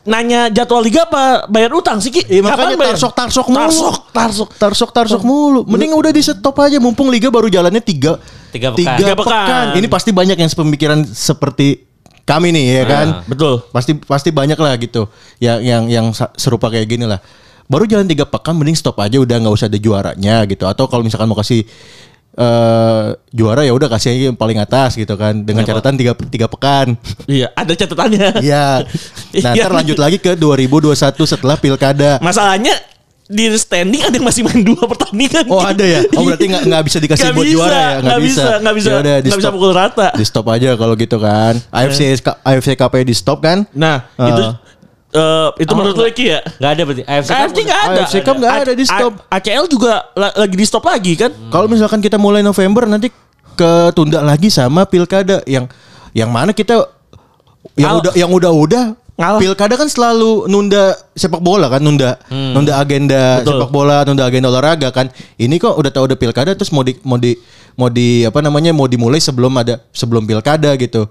nanya 0.05 0.51
jadwal 0.53 0.85
liga 0.85 1.09
apa 1.09 1.47
bayar 1.49 1.73
utang 1.73 1.97
sih 2.03 2.13
Ki? 2.13 2.29
Iya 2.29 2.45
makanya 2.45 2.77
bayar? 2.77 2.93
tarsok 2.99 3.13
tarsok 3.17 3.47
mulu. 3.49 3.65
Tarsok, 3.65 3.97
tarsok. 4.13 4.49
tarsok 4.61 4.91
tarsok 4.93 5.23
mulu. 5.25 5.61
Mending 5.65 5.97
udah 5.97 6.13
di 6.13 6.21
stop 6.21 6.61
aja 6.61 6.77
mumpung 6.77 7.09
liga 7.09 7.33
baru 7.33 7.49
jalannya 7.49 7.81
tiga 7.81 8.21
Tiga 8.53 8.69
pekan. 8.77 8.97
Tiga 9.01 9.15
pekan. 9.17 9.67
Ini 9.81 9.87
pasti 9.89 10.13
banyak 10.13 10.37
yang 10.37 10.51
sepemikiran 10.53 11.09
seperti 11.09 11.89
kami 12.29 12.53
nih 12.53 12.65
ya 12.79 12.85
kan. 12.85 13.07
Betul. 13.25 13.65
Pasti 13.73 13.97
pasti 13.97 14.29
banyak 14.29 14.61
lah 14.61 14.77
gitu. 14.77 15.09
Yang 15.41 15.59
yang 15.65 15.83
yang 15.89 16.07
sa- 16.13 16.31
serupa 16.37 16.69
kayak 16.69 16.85
gini 16.85 17.09
lah. 17.09 17.19
Baru 17.67 17.85
jalan 17.85 18.05
tiga 18.05 18.25
pekan 18.25 18.55
mending 18.55 18.75
stop 18.75 18.99
aja 18.99 19.17
udah 19.17 19.37
nggak 19.39 19.53
usah 19.53 19.67
ada 19.67 19.77
juaranya 19.77 20.43
gitu. 20.45 20.65
Atau 20.65 20.87
kalau 20.87 21.03
misalkan 21.03 21.27
mau 21.27 21.37
kasih 21.37 21.63
eh 22.33 23.07
juara 23.29 23.61
ya 23.61 23.77
udah 23.77 23.93
kasih 23.93 24.09
aja 24.09 24.23
yang 24.27 24.39
paling 24.39 24.57
atas 24.57 24.97
gitu 24.97 25.13
kan 25.15 25.37
dengan 25.37 25.63
catatan 25.63 25.95
tiga 25.95 26.17
tiga 26.17 26.49
pekan. 26.49 26.97
Iya, 27.29 27.53
ada 27.53 27.73
catatannya. 27.73 28.29
Iya. 28.45 28.67
Nah, 29.43 29.53
Iya. 29.53 29.65
ntar 29.65 29.73
lanjut 29.75 29.97
lagi 29.97 30.17
ke 30.17 30.37
2021 30.37 30.93
setelah 31.25 31.57
pilkada. 31.57 32.21
Masalahnya 32.21 32.73
di 33.25 33.49
standing 33.57 34.05
ada 34.05 34.13
yang 34.13 34.29
masih 34.29 34.45
main 34.45 34.61
dua 34.61 34.85
pertandingan. 34.85 35.49
Oh 35.49 35.61
ada 35.61 35.81
ya? 35.81 36.05
Oh 36.13 36.21
berarti 36.23 36.53
nggak 36.53 36.63
nggak 36.69 36.83
bisa 36.85 36.99
dikasih 37.01 37.23
Nggak 37.23 37.33
buat 37.35 37.45
bisa, 37.45 37.55
juara 37.55 37.73
ya? 37.73 37.89
nggak 37.99 38.21
bisa, 38.21 38.45
nggak 38.61 38.75
bisa, 38.77 38.89
Ya 38.89 38.97
nggak 39.01 39.21
bisa 39.25 39.41
stop. 39.41 39.53
pukul 39.57 39.73
rata. 39.73 40.09
Di 40.13 40.25
stop 40.25 40.47
aja 40.49 40.71
kalau 40.75 40.95
gitu 40.95 41.17
kan. 41.17 41.53
AFC 41.69 42.01
AFC 42.43 42.69
KP 42.77 42.95
di 43.03 43.15
stop 43.15 43.41
kan? 43.41 43.65
Nah, 43.73 44.05
Ah. 44.17 44.29
itu 44.29 44.45
eh, 45.13 45.49
itu 45.59 45.71
Oh, 45.71 45.77
menurut 45.77 45.95
lo. 45.95 46.05
Ki 46.09 46.25
ya? 46.27 46.41
Nggak 46.57 46.71
ada 46.71 46.83
berarti. 46.83 47.03
AFC 47.05 47.29
AFC 47.31 47.59
nggak 47.63 47.81
ada. 47.83 48.01
AFC 48.01 48.15
Cup 48.21 48.37
nggak 48.37 48.55
ada, 48.59 48.73
di 48.73 48.85
stop. 48.85 49.13
A- 49.23 49.37
ACL 49.37 49.65
juga 49.67 49.93
la- 50.13 50.35
lagi 50.35 50.55
di 50.55 50.65
stop 50.65 50.85
lagi 50.85 51.13
kan? 51.15 51.31
Kalau 51.49 51.67
misalkan 51.67 52.01
kita 52.01 52.17
mulai 52.17 52.41
November 52.41 52.85
nanti 52.87 53.13
ketunda 53.53 54.21
lagi 54.21 54.49
sama 54.49 54.83
pilkada 54.83 55.45
yang 55.45 55.69
yang 56.11 56.29
mana 56.29 56.51
kita 56.51 56.89
yang 57.75 57.91
Al- 57.91 58.01
udah 58.01 58.13
yang 58.15 58.29
udah-udah 58.29 58.85
Ngalah. 59.13 59.39
pilkada 59.39 59.75
kan 59.77 59.87
selalu 59.87 60.45
nunda 60.47 60.97
sepak 61.13 61.39
bola 61.39 61.69
kan 61.69 61.79
nunda 61.79 62.17
nunda 62.29 62.73
agenda 62.75 63.39
Betul. 63.39 63.61
sepak 63.61 63.71
bola 63.71 63.97
nunda 64.03 64.25
agenda 64.25 64.49
olahraga 64.49 64.89
kan 64.89 65.07
ini 65.37 65.57
kok 65.57 65.77
udah 65.77 65.91
tahu 65.91 66.05
udah 66.07 66.17
pilkada 66.17 66.53
terus 66.53 66.69
mau 66.69 66.81
di 66.81 66.97
mau 67.03 67.17
di 67.17 67.37
mau 67.75 67.89
di 67.89 68.25
apa 68.25 68.41
namanya 68.41 68.73
mau 68.73 68.85
dimulai 68.85 69.17
sebelum 69.19 69.53
ada 69.55 69.85
sebelum 69.91 70.25
pilkada 70.25 70.73
gitu 70.75 71.07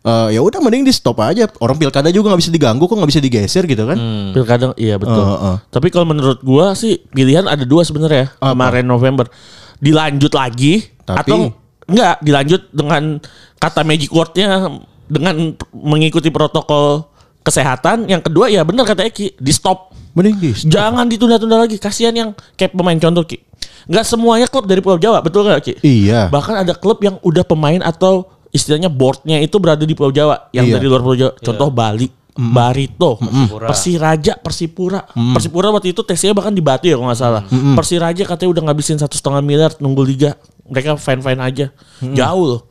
Eh, 0.00 0.28
ya 0.32 0.40
udah 0.40 0.64
mending 0.64 0.88
di 0.88 0.96
stop 0.96 1.20
aja 1.20 1.44
orang 1.60 1.76
pilkada 1.76 2.08
juga 2.08 2.32
nggak 2.32 2.40
bisa 2.40 2.48
diganggu 2.48 2.88
kok 2.88 2.96
nggak 2.96 3.10
bisa 3.12 3.20
digeser 3.20 3.68
gitu 3.68 3.84
kan 3.84 4.00
Pilkada 4.32 4.72
iya 4.80 4.96
betul. 4.96 5.12
Heeh, 5.20 5.38
heeh. 5.44 5.56
Tapi 5.68 5.92
kalau 5.92 6.08
menurut 6.08 6.40
gua 6.40 6.72
sih 6.72 7.04
pilihan 7.12 7.44
ada 7.44 7.68
dua 7.68 7.84
sebenarnya 7.84 8.32
Apa? 8.40 8.56
kemarin 8.56 8.88
November. 8.88 9.28
Dilanjut 9.76 10.32
lagi 10.32 10.88
Tapi- 11.04 11.20
atau 11.20 11.52
enggak 11.84 12.16
dilanjut 12.24 12.62
dengan 12.72 13.20
kata 13.60 13.84
magic 13.84 14.08
wordnya 14.08 14.72
dengan 15.04 15.52
mengikuti 15.76 16.32
protokol 16.32 17.04
kesehatan. 17.44 18.08
Yang 18.08 18.32
kedua 18.32 18.48
ya 18.48 18.64
benar 18.64 18.88
kata 18.88 19.04
Eki 19.04 19.36
di 19.36 19.52
stop. 19.52 19.92
Mending 20.16 20.36
di 20.40 20.50
stop. 20.56 20.72
Jangan 20.80 21.12
ditunda-tunda 21.12 21.60
lagi. 21.60 21.76
Kasihan 21.76 22.16
yang 22.16 22.32
kayak 22.56 22.72
pemain 22.72 22.96
contoh 22.96 23.20
Ki. 23.28 23.36
Nggak 23.84 24.08
semuanya 24.08 24.48
klub 24.48 24.64
dari 24.64 24.80
Pulau 24.80 24.96
Jawa, 24.96 25.20
betul 25.20 25.44
nggak 25.44 25.60
Ki? 25.60 25.74
Iya. 25.84 26.32
Bahkan 26.32 26.64
ada 26.64 26.72
klub 26.72 27.04
yang 27.04 27.20
udah 27.20 27.44
pemain 27.44 27.84
atau 27.84 28.39
istilahnya 28.50 28.90
boardnya 28.90 29.38
itu 29.38 29.56
berada 29.56 29.82
di 29.82 29.94
Pulau 29.94 30.10
Jawa, 30.10 30.50
yang 30.50 30.66
Iya. 30.66 30.78
dari 30.78 30.86
luar 30.86 31.02
Pulau 31.02 31.18
Jawa. 31.18 31.32
Contoh 31.38 31.68
Bali, 31.70 32.06
Barito, 32.34 33.18
Persiraja, 33.66 34.38
Persipura. 34.38 35.04
Persipura 35.34 35.70
waktu 35.70 35.92
itu 35.92 36.02
tesnya 36.02 36.32
bahkan 36.32 36.54
di 36.54 36.62
Batu 36.62 36.86
ya 36.86 36.96
kalau 36.98 37.10
nggak 37.10 37.20
salah. 37.20 37.42
Persiraja 37.74 38.22
katanya 38.24 38.50
udah 38.54 38.62
ngabisin 38.70 38.98
satu 38.98 39.14
setengah 39.18 39.42
miliar 39.42 39.70
nunggu 39.78 40.02
liga. 40.02 40.34
Mereka 40.70 40.94
fine-fine 40.98 41.40
aja. 41.42 41.66
Jauh 42.00 42.44
loh. 42.46 42.62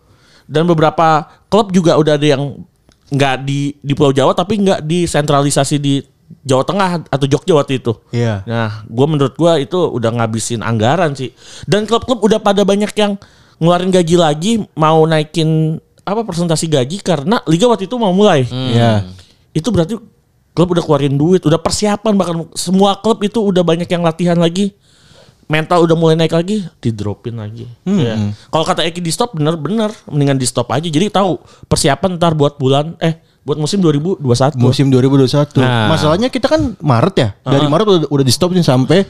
Dan 0.50 0.66
beberapa 0.66 1.30
klub 1.52 1.70
juga 1.70 2.00
udah 2.00 2.18
ada 2.18 2.26
yang 2.26 2.66
nggak 3.10 3.36
di 3.46 3.74
di 3.82 3.94
Pulau 3.94 4.14
Jawa 4.14 4.34
tapi 4.34 4.62
nggak 4.62 4.86
disentralisasi 4.86 5.78
di 5.78 6.02
Jawa 6.46 6.62
Tengah 6.62 7.10
atau 7.10 7.26
Jogja 7.26 7.54
waktu 7.58 7.82
itu. 7.82 7.94
Iya. 8.14 8.46
Nah, 8.46 8.86
gue 8.86 9.06
menurut 9.10 9.34
gue 9.34 9.66
itu 9.66 9.78
udah 9.78 10.10
ngabisin 10.14 10.62
anggaran 10.62 11.14
sih. 11.18 11.34
Dan 11.66 11.90
klub-klub 11.90 12.22
udah 12.22 12.38
pada 12.38 12.62
banyak 12.62 12.90
yang 12.98 13.18
ngeluarin 13.60 13.92
gaji 13.92 14.16
lagi, 14.16 14.52
mau 14.74 15.04
naikin 15.06 15.78
apa 16.08 16.26
presentasi 16.26 16.66
gaji 16.66 16.98
karena 17.06 17.38
liga 17.46 17.70
waktu 17.70 17.86
itu 17.86 17.96
mau 18.00 18.16
mulai. 18.16 18.48
Iya. 18.50 19.06
Itu 19.54 19.70
berarti 19.70 20.00
klub 20.56 20.70
udah 20.74 20.84
keluarin 20.84 21.16
duit, 21.16 21.46
udah 21.46 21.60
persiapan 21.62 22.14
bahkan 22.18 22.48
semua 22.58 22.98
klub 22.98 23.22
itu 23.22 23.38
udah 23.38 23.62
banyak 23.62 23.86
yang 23.86 24.02
latihan 24.02 24.40
lagi. 24.40 24.74
Mental 25.50 25.82
udah 25.82 25.98
mulai 25.98 26.14
naik 26.14 26.30
lagi, 26.30 26.62
di 26.78 26.94
dropin 26.94 27.42
lagi. 27.42 27.66
Ya. 27.82 28.38
Kalau 28.54 28.62
kata 28.62 28.86
Eki 28.86 29.02
di 29.02 29.10
stop 29.10 29.34
bener-bener 29.34 29.90
mendingan 30.06 30.38
di 30.38 30.46
stop 30.46 30.70
aja. 30.70 30.86
Jadi 30.86 31.10
tahu 31.10 31.42
persiapan 31.66 32.22
ntar 32.22 32.38
buat 32.38 32.62
bulan 32.62 32.94
eh 33.02 33.18
buat 33.42 33.58
musim 33.58 33.82
2021. 33.82 34.22
Musim 34.62 34.94
2021. 34.94 35.58
Nah. 35.58 35.90
Masalahnya 35.90 36.30
kita 36.30 36.46
kan 36.46 36.78
Maret 36.78 37.16
ya. 37.18 37.30
Dari 37.42 37.66
Maret 37.66 37.86
udah, 37.90 38.00
udah 38.14 38.26
di 38.26 38.30
stop 38.30 38.54
nih 38.54 38.62
sampai 38.62 39.02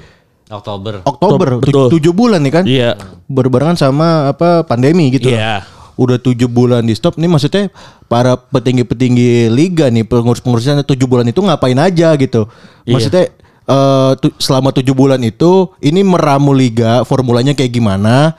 Oktober. 0.50 1.06
Oktober. 1.06 1.62
Betul. 1.62 1.88
Tu- 1.88 1.92
Tujuh 1.98 2.12
bulan 2.12 2.42
nih 2.42 2.54
kan. 2.54 2.66
Iya. 2.66 2.98
Berbarengan 3.26 3.78
sama 3.78 4.30
apa 4.30 4.66
pandemi 4.66 5.10
gitu. 5.10 5.30
Iya. 5.30 5.62
Udah 5.94 6.16
tujuh 6.16 6.48
bulan 6.48 6.82
di 6.82 6.96
stop 6.96 7.16
nih 7.16 7.28
maksudnya 7.28 7.68
para 8.08 8.34
petinggi-petinggi 8.36 9.48
liga 9.48 9.88
nih 9.88 10.04
pengurus-pengurusnya 10.04 10.82
tujuh 10.82 11.06
bulan 11.06 11.28
itu 11.28 11.40
ngapain 11.40 11.76
aja 11.76 12.16
gitu. 12.16 12.48
Iya. 12.84 12.94
Maksudnya 12.96 13.24
eh, 13.68 14.12
tu- 14.18 14.36
selama 14.38 14.72
tujuh 14.72 14.94
bulan 14.94 15.22
itu 15.22 15.70
ini 15.80 16.02
meramu 16.02 16.50
liga 16.52 17.04
formulanya 17.04 17.54
kayak 17.54 17.70
gimana? 17.70 18.34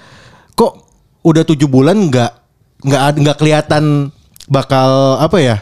Kok 0.53 0.73
udah 1.23 1.45
tujuh 1.45 1.69
bulan 1.69 2.11
nggak 2.11 2.33
nggak 2.81 3.01
nggak 3.21 3.37
kelihatan 3.39 4.09
bakal 4.47 5.21
apa 5.21 5.37
ya? 5.39 5.57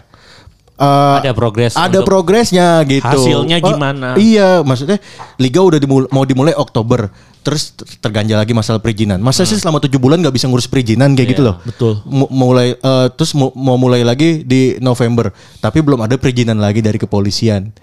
Eh, 0.79 1.17
Ada 1.19 1.35
progres 1.35 1.75
Ada 1.75 2.01
progresnya 2.01 2.87
gitu. 2.87 3.03
Hasilnya 3.03 3.59
Oh, 3.59 3.75
gimana? 3.75 4.15
iya, 4.15 4.63
maksudnya 4.63 5.03
liga 5.35 5.59
udah 5.59 5.75
dimul- 5.77 6.07
mau 6.09 6.23
dimulai 6.23 6.55
Oktober. 6.55 7.11
Terus 7.39 7.75
ter- 7.75 7.99
terganjal 8.01 8.39
lagi 8.39 8.53
masalah 8.53 8.79
perizinan. 8.79 9.19
Masa 9.19 9.43
sih 9.43 9.57
selama 9.57 9.81
tujuh 9.81 9.99
bulan 9.99 10.21
nggak 10.21 10.31
bisa 10.31 10.47
ngurus 10.47 10.71
perizinan 10.71 11.13
kayak 11.13 11.29
gitu 11.33 11.43
loh? 11.43 11.59
betul. 11.61 11.99
Mu- 12.05 12.31
mulai 12.31 12.73
eh, 12.73 13.07
terus 13.11 13.35
mu- 13.35 13.51
mau 13.53 13.75
mulai 13.75 14.07
lagi 14.07 14.43
di 14.43 14.79
November, 14.79 15.31
tapi 15.59 15.81
belum 15.81 15.99
ada 15.99 16.15
perizinan 16.15 16.57
lagi 16.57 16.79
dari 16.79 16.95
kepolisian. 16.97 17.75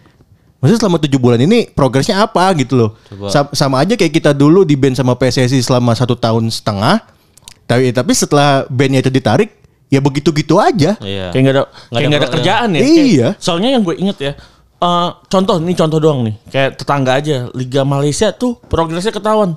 Maksudnya 0.55 0.79
selama 0.79 0.97
tujuh 0.97 1.19
bulan 1.19 1.39
ini 1.41 1.67
progresnya 1.67 2.21
apa 2.21 2.47
gitu 2.55 2.79
loh? 2.79 2.89
Sa- 3.27 3.51
sama 3.51 3.77
aja 3.77 3.93
kayak 3.93 4.13
kita 4.13 4.31
dulu 4.31 4.63
di 4.63 4.73
band 4.73 4.95
sama 4.95 5.13
PSSI 5.13 5.59
selama 5.59 5.91
satu 5.91 6.15
tahun 6.15 6.47
setengah. 6.47 7.03
Tapi 7.65 7.91
tapi 7.91 8.11
setelah 8.13 8.63
bandnya 8.65 9.01
itu 9.01 9.09
ditarik, 9.09 9.51
ya 9.88 10.00
begitu-gitu 10.00 10.58
aja. 10.58 10.98
Iya. 11.00 11.30
Kayak 11.30 11.42
nggak 11.42 11.56
ada 11.56 11.63
kayak 11.63 11.96
ada 11.96 12.08
nggak 12.08 12.22
ada 12.22 12.30
kerjaan 12.32 12.70
ya. 12.72 12.80
Iya. 12.80 12.94
Kayak- 13.32 13.36
soalnya 13.38 13.70
yang 13.74 13.82
gue 13.82 13.96
inget 13.96 14.18
ya. 14.20 14.34
eh, 14.75 15.10
contoh 15.25 15.56
ini 15.58 15.74
contoh 15.74 15.98
doang 15.98 16.20
nih. 16.24 16.36
Kayak 16.48 16.70
tetangga 16.77 17.12
aja 17.15 17.48
Liga 17.51 17.82
Malaysia 17.82 18.30
tuh 18.30 18.60
progresnya 18.65 19.10
ketahuan. 19.10 19.56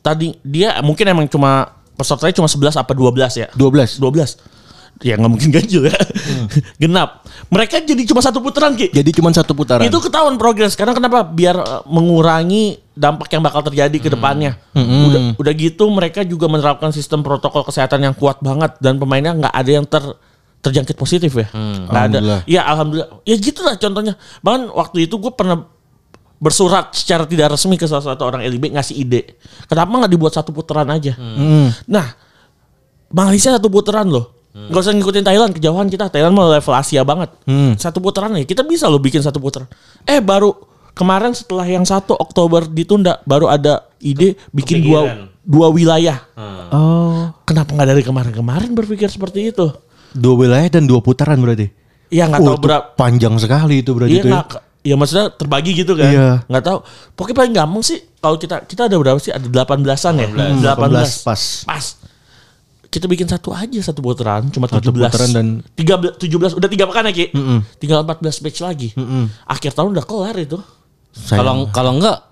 Tadi 0.00 0.36
dia 0.40 0.78
mungkin 0.80 1.04
emang 1.06 1.26
cuma 1.26 1.70
pesertanya 1.92 2.32
cuma 2.32 2.48
11 2.48 2.76
apa 2.76 2.92
12 2.92 3.36
ya. 3.36 3.48
12. 3.52 3.98
12. 3.98 4.36
Ya 5.00 5.16
nggak 5.16 5.32
mungkin 5.32 5.48
ganjil 5.48 5.88
ya. 5.88 5.96
Genap. 6.82 7.24
Mereka 7.48 7.80
jadi 7.82 8.02
cuma 8.04 8.20
satu 8.20 8.44
putaran 8.44 8.76
Ki. 8.76 8.92
Jadi 8.92 9.10
cuma 9.16 9.32
satu 9.32 9.56
putaran. 9.56 9.80
Itu 9.80 9.96
ketahuan 9.96 10.36
progres 10.36 10.76
karena 10.76 10.92
kenapa? 10.92 11.24
Biar 11.24 11.56
eh, 11.56 11.82
mengurangi 11.88 12.78
dampak 13.00 13.32
yang 13.32 13.40
bakal 13.40 13.64
terjadi 13.64 13.96
ke 13.96 14.12
depannya. 14.12 14.60
Udah 14.76 15.40
udah 15.40 15.52
gitu 15.56 15.88
mereka 15.88 16.20
juga 16.20 16.44
menerapkan 16.52 16.92
sistem 16.92 17.24
protokol 17.24 17.64
kesehatan 17.64 18.04
yang 18.04 18.12
kuat 18.12 18.44
banget 18.44 18.76
dan 18.84 19.00
pemainnya 19.00 19.32
nggak 19.32 19.54
ada 19.56 19.70
yang 19.72 19.88
ter 19.88 20.04
terjangkit 20.60 20.92
positif 21.00 21.32
ya. 21.32 21.48
Nggak 21.56 21.88
ada. 21.88 22.18
Alhamdulillah. 22.20 22.40
Ya 22.44 22.62
alhamdulillah. 22.68 23.08
Ya 23.24 23.36
gitulah 23.40 23.74
contohnya. 23.80 24.14
Bahkan 24.44 24.68
waktu 24.76 25.08
itu 25.08 25.16
gue 25.16 25.32
pernah 25.32 25.64
bersurat 26.40 26.92
secara 26.92 27.24
tidak 27.24 27.56
resmi 27.56 27.80
ke 27.80 27.88
salah 27.88 28.04
satu 28.12 28.28
orang 28.28 28.44
LIB 28.44 28.76
ngasih 28.76 28.96
ide. 29.00 29.40
Kenapa 29.64 29.92
nggak 30.04 30.12
dibuat 30.12 30.32
satu 30.36 30.52
putaran 30.52 30.88
aja? 30.92 31.16
Nah, 31.88 32.06
Malaysia 33.08 33.56
satu 33.56 33.72
putaran 33.72 34.08
loh. 34.08 34.36
Gak 34.50 34.82
usah 34.82 34.92
ngikutin 34.92 35.22
Thailand, 35.22 35.54
kejauhan 35.54 35.86
kita. 35.86 36.10
Thailand 36.10 36.34
mah 36.34 36.58
level 36.58 36.74
Asia 36.74 37.06
banget. 37.06 37.32
Satu 37.80 38.02
putaran 38.02 38.34
ya, 38.36 38.44
kita 38.44 38.64
bisa 38.64 38.88
loh 38.88 39.00
bikin 39.00 39.24
satu 39.24 39.40
putaran. 39.40 39.68
Eh 40.04 40.20
baru 40.20 40.69
kemarin 41.00 41.32
setelah 41.32 41.64
yang 41.64 41.82
satu 41.82 42.12
Oktober 42.12 42.62
ditunda, 42.62 43.24
baru 43.24 43.48
ada 43.48 43.88
ide 43.98 44.36
bikin 44.50 44.80
dua 44.80 45.00
Kepikiran. 45.02 45.28
dua 45.42 45.66
wilayah. 45.68 46.18
Oh. 46.68 47.32
Kenapa 47.42 47.72
nggak 47.72 47.88
dari 47.88 48.02
kemarin-kemarin 48.02 48.70
berpikir 48.70 49.08
seperti 49.08 49.48
itu? 49.48 49.72
Dua 50.12 50.34
wilayah 50.36 50.68
dan 50.68 50.84
dua 50.84 51.00
putaran 51.00 51.34
berarti. 51.36 51.72
Ya 52.08 52.26
nggak 52.26 52.38
tahu 52.38 52.52
Oh, 52.52 52.54
itu 52.54 52.62
berapa. 52.62 52.84
panjang 52.92 53.34
sekali 53.36 53.80
itu 53.80 53.90
berarti 53.90 54.12
Iya 54.12 54.20
itu 54.20 54.28
ya. 54.28 54.34
nggak. 54.36 54.48
Ya 54.80 54.94
maksudnya 54.96 55.26
terbagi 55.30 55.72
gitu 55.74 55.92
kan. 55.92 56.08
Iya. 56.08 56.28
Nggak 56.44 56.62
tahu. 56.62 56.78
Pokoknya 57.14 57.36
paling 57.36 57.54
gampang 57.54 57.82
sih 57.82 57.98
kalau 58.16 58.36
kita 58.36 58.64
kita 58.64 58.82
ada 58.86 58.96
berapa 58.96 59.16
sih? 59.16 59.30
Ada 59.30 59.46
18-an 59.46 60.14
ya? 60.16 60.28
18 60.76 61.22
pas. 61.22 61.42
Pas. 61.64 61.86
Kita 62.86 63.06
bikin 63.06 63.22
satu 63.24 63.54
aja 63.54 63.78
satu 63.80 64.02
putaran, 64.02 64.50
cuma 64.50 64.66
Satu 64.66 64.90
17. 64.90 64.98
putaran 65.06 65.30
dan- 65.30 65.58
13 65.76 66.18
17 66.18 66.52
udah 66.52 66.66
tiga 66.66 66.84
pekan 66.84 67.06
ya, 67.06 67.14
Ki? 67.14 67.26
Tinggal 67.78 68.02
14 68.02 68.42
match 68.42 68.58
lagi. 68.60 68.88
Akhir 69.46 69.70
tahun 69.70 69.94
udah 69.94 70.02
kelar 70.02 70.34
itu. 70.36 70.58
Kalau 71.30 71.66
kalau 71.70 71.98
enggak 71.98 72.30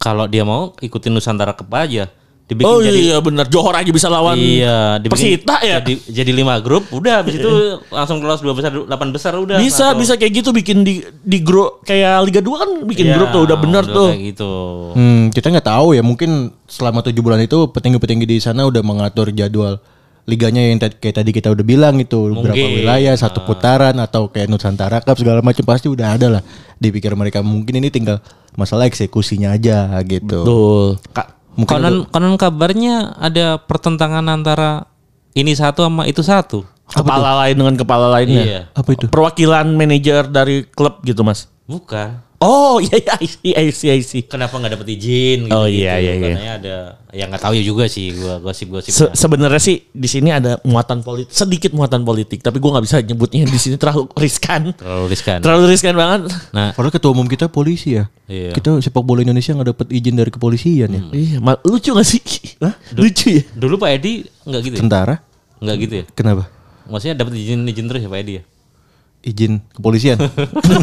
kalau 0.00 0.24
dia 0.28 0.44
mau 0.44 0.76
ikutin 0.80 1.12
Nusantara 1.12 1.56
Cup 1.56 1.72
aja. 1.72 2.10
Dibikin 2.44 2.68
oh 2.68 2.76
jadi 2.84 3.00
iya 3.00 3.16
benar, 3.24 3.48
Johor 3.48 3.72
aja 3.72 3.88
bisa 3.88 4.12
lawan 4.12 4.36
Iya, 4.36 5.00
dibikin 5.00 5.40
Persita 5.40 5.64
ya. 5.64 5.80
Jadi, 5.80 5.96
jadi 6.12 6.28
lima 6.28 6.60
grup, 6.60 6.92
udah 6.92 7.24
habis 7.24 7.40
itu 7.40 7.80
langsung 7.88 8.20
lolos 8.20 8.44
dua 8.44 8.52
besar, 8.52 8.68
delapan 8.68 9.08
besar 9.16 9.32
udah. 9.32 9.56
bisa 9.56 9.96
langsung. 9.96 10.04
bisa 10.04 10.12
kayak 10.20 10.44
gitu 10.44 10.52
bikin 10.52 10.84
di 10.84 11.00
di 11.24 11.40
grup 11.40 11.80
kayak 11.88 12.20
Liga 12.28 12.44
2 12.44 12.52
kan 12.60 12.70
bikin 12.84 13.08
Iya, 13.08 13.16
grup 13.16 13.28
tuh 13.32 13.42
udah 13.48 13.56
bener 13.56 13.88
udah 13.88 13.96
tuh. 13.96 14.08
Kayak 14.12 14.22
gitu. 14.36 14.52
Hmm, 14.92 15.32
kita 15.32 15.46
nggak 15.56 15.68
tahu 15.72 15.96
ya 15.96 16.04
mungkin 16.04 16.52
selama 16.68 17.00
tujuh 17.00 17.22
bulan 17.24 17.40
itu 17.40 17.64
petinggi-petinggi 17.72 18.26
di 18.28 18.36
sana 18.44 18.68
udah 18.68 18.84
mengatur 18.84 19.32
jadwal 19.32 19.80
liganya 20.24 20.64
yang 20.64 20.80
tadi- 20.80 20.96
kayak 20.96 21.16
tadi 21.20 21.30
kita 21.30 21.52
udah 21.52 21.64
bilang 21.64 22.00
itu 22.00 22.16
berapa 22.32 22.56
wilayah 22.56 23.12
satu 23.12 23.44
putaran 23.44 23.92
atau 24.00 24.32
kayak 24.32 24.48
Nusantara 24.48 25.04
Cup 25.04 25.20
segala 25.20 25.44
macam 25.44 25.64
pasti 25.64 25.86
udah 25.86 26.16
ada 26.16 26.40
lah 26.40 26.42
dipikir 26.76 27.12
mereka 27.12 27.44
mungkin 27.44 27.76
ini 27.76 27.92
tinggal 27.92 28.24
masalah 28.56 28.88
eksekusinya 28.88 29.52
aja 29.52 29.92
gitu. 30.02 30.40
Betul. 30.42 30.88
Kak, 31.12 31.28
Mungkin 31.54 31.70
Konon 31.70 31.96
konon 32.10 32.34
kabarnya 32.34 33.14
ada 33.14 33.62
pertentangan 33.62 34.26
antara 34.26 34.90
ini 35.32 35.54
satu 35.54 35.86
sama 35.86 36.02
itu 36.04 36.18
satu. 36.18 36.66
kepala 36.84 37.46
lain 37.46 37.54
dengan 37.56 37.74
kepala 37.78 38.06
lainnya. 38.12 38.42
Iya. 38.44 38.60
apa 38.74 38.88
itu? 38.92 39.06
Perwakilan 39.08 39.66
manajer 39.72 40.28
dari 40.28 40.68
klub 40.68 41.00
gitu, 41.00 41.24
Mas. 41.24 41.48
Bukan. 41.64 42.20
Oh 42.44 42.76
iya 42.76 43.00
iya 43.00 43.14
I 43.16 43.24
see, 43.24 43.52
I 43.52 43.66
see, 43.70 43.88
I 43.88 44.00
see. 44.00 44.22
Kenapa 44.22 44.52
nggak 44.54 44.76
dapet 44.76 44.88
izin? 44.92 45.48
Oh, 45.48 45.64
iya, 45.64 45.96
iya, 45.96 46.12
iya. 46.12 46.28
Katanya 46.28 46.52
ada 46.54 46.76
yang 47.10 47.28
nggak 47.28 47.40
tahu 47.40 47.54
ya 47.56 47.64
juga 47.64 47.84
sih 47.86 48.12
gua 48.12 48.36
gosip-gosip. 48.38 48.92
Se- 48.92 49.14
Sebenarnya 49.14 49.56
sih 49.56 49.80
di 49.86 50.04
sini 50.04 50.28
ada 50.28 50.60
muatan 50.62 51.00
politik, 51.00 51.32
sedikit 51.32 51.72
muatan 51.72 52.04
politik, 52.04 52.38
tapi 52.38 52.60
gua 52.60 52.76
nggak 52.76 52.84
bisa 52.84 52.96
nyebutnya 53.00 53.46
di 53.46 53.56
sini 53.56 53.74
terlalu 53.74 54.12
riskan. 54.14 54.76
Terlalu 54.76 55.04
riskan. 55.08 55.38
Terlalu 55.40 55.64
riskan 55.66 55.94
banget. 55.94 56.20
Nah, 56.50 56.70
Padahal 56.70 56.92
ketua 56.92 57.10
umum 57.10 57.24
kita 57.24 57.48
polisi 57.48 57.96
ya. 57.96 58.12
Iya. 58.24 58.52
Kita 58.52 58.76
sepak 58.76 59.00
bola 59.00 59.24
Indonesia 59.24 59.50
nggak 59.50 59.68
dapet 59.70 59.86
izin 59.90 60.14
dari 60.14 60.28
kepolisian 60.28 60.88
ya. 60.90 61.00
Iya, 61.10 61.36
ma- 61.40 61.60
lucu 61.62 61.90
gak 61.90 62.04
sih? 62.04 62.20
Lucu 62.92 63.28
ya? 63.30 63.42
dulu 63.56 63.78
Pak 63.78 63.90
Edi 63.94 64.20
nggak 64.44 64.60
gitu 64.62 64.74
ya? 64.74 64.80
Tentara? 64.80 65.14
Nggak 65.58 65.76
gitu 65.80 65.94
ya? 65.96 66.04
Kenapa? 66.12 66.44
Maksudnya 66.84 67.16
dapat 67.16 67.32
izin 67.34 67.64
izin 67.64 67.88
terus 67.88 68.04
ya 68.04 68.12
Pak 68.12 68.20
Edi 68.20 68.32
ya? 68.36 68.42
Izin 69.24 69.64
kepolisian? 69.72 70.20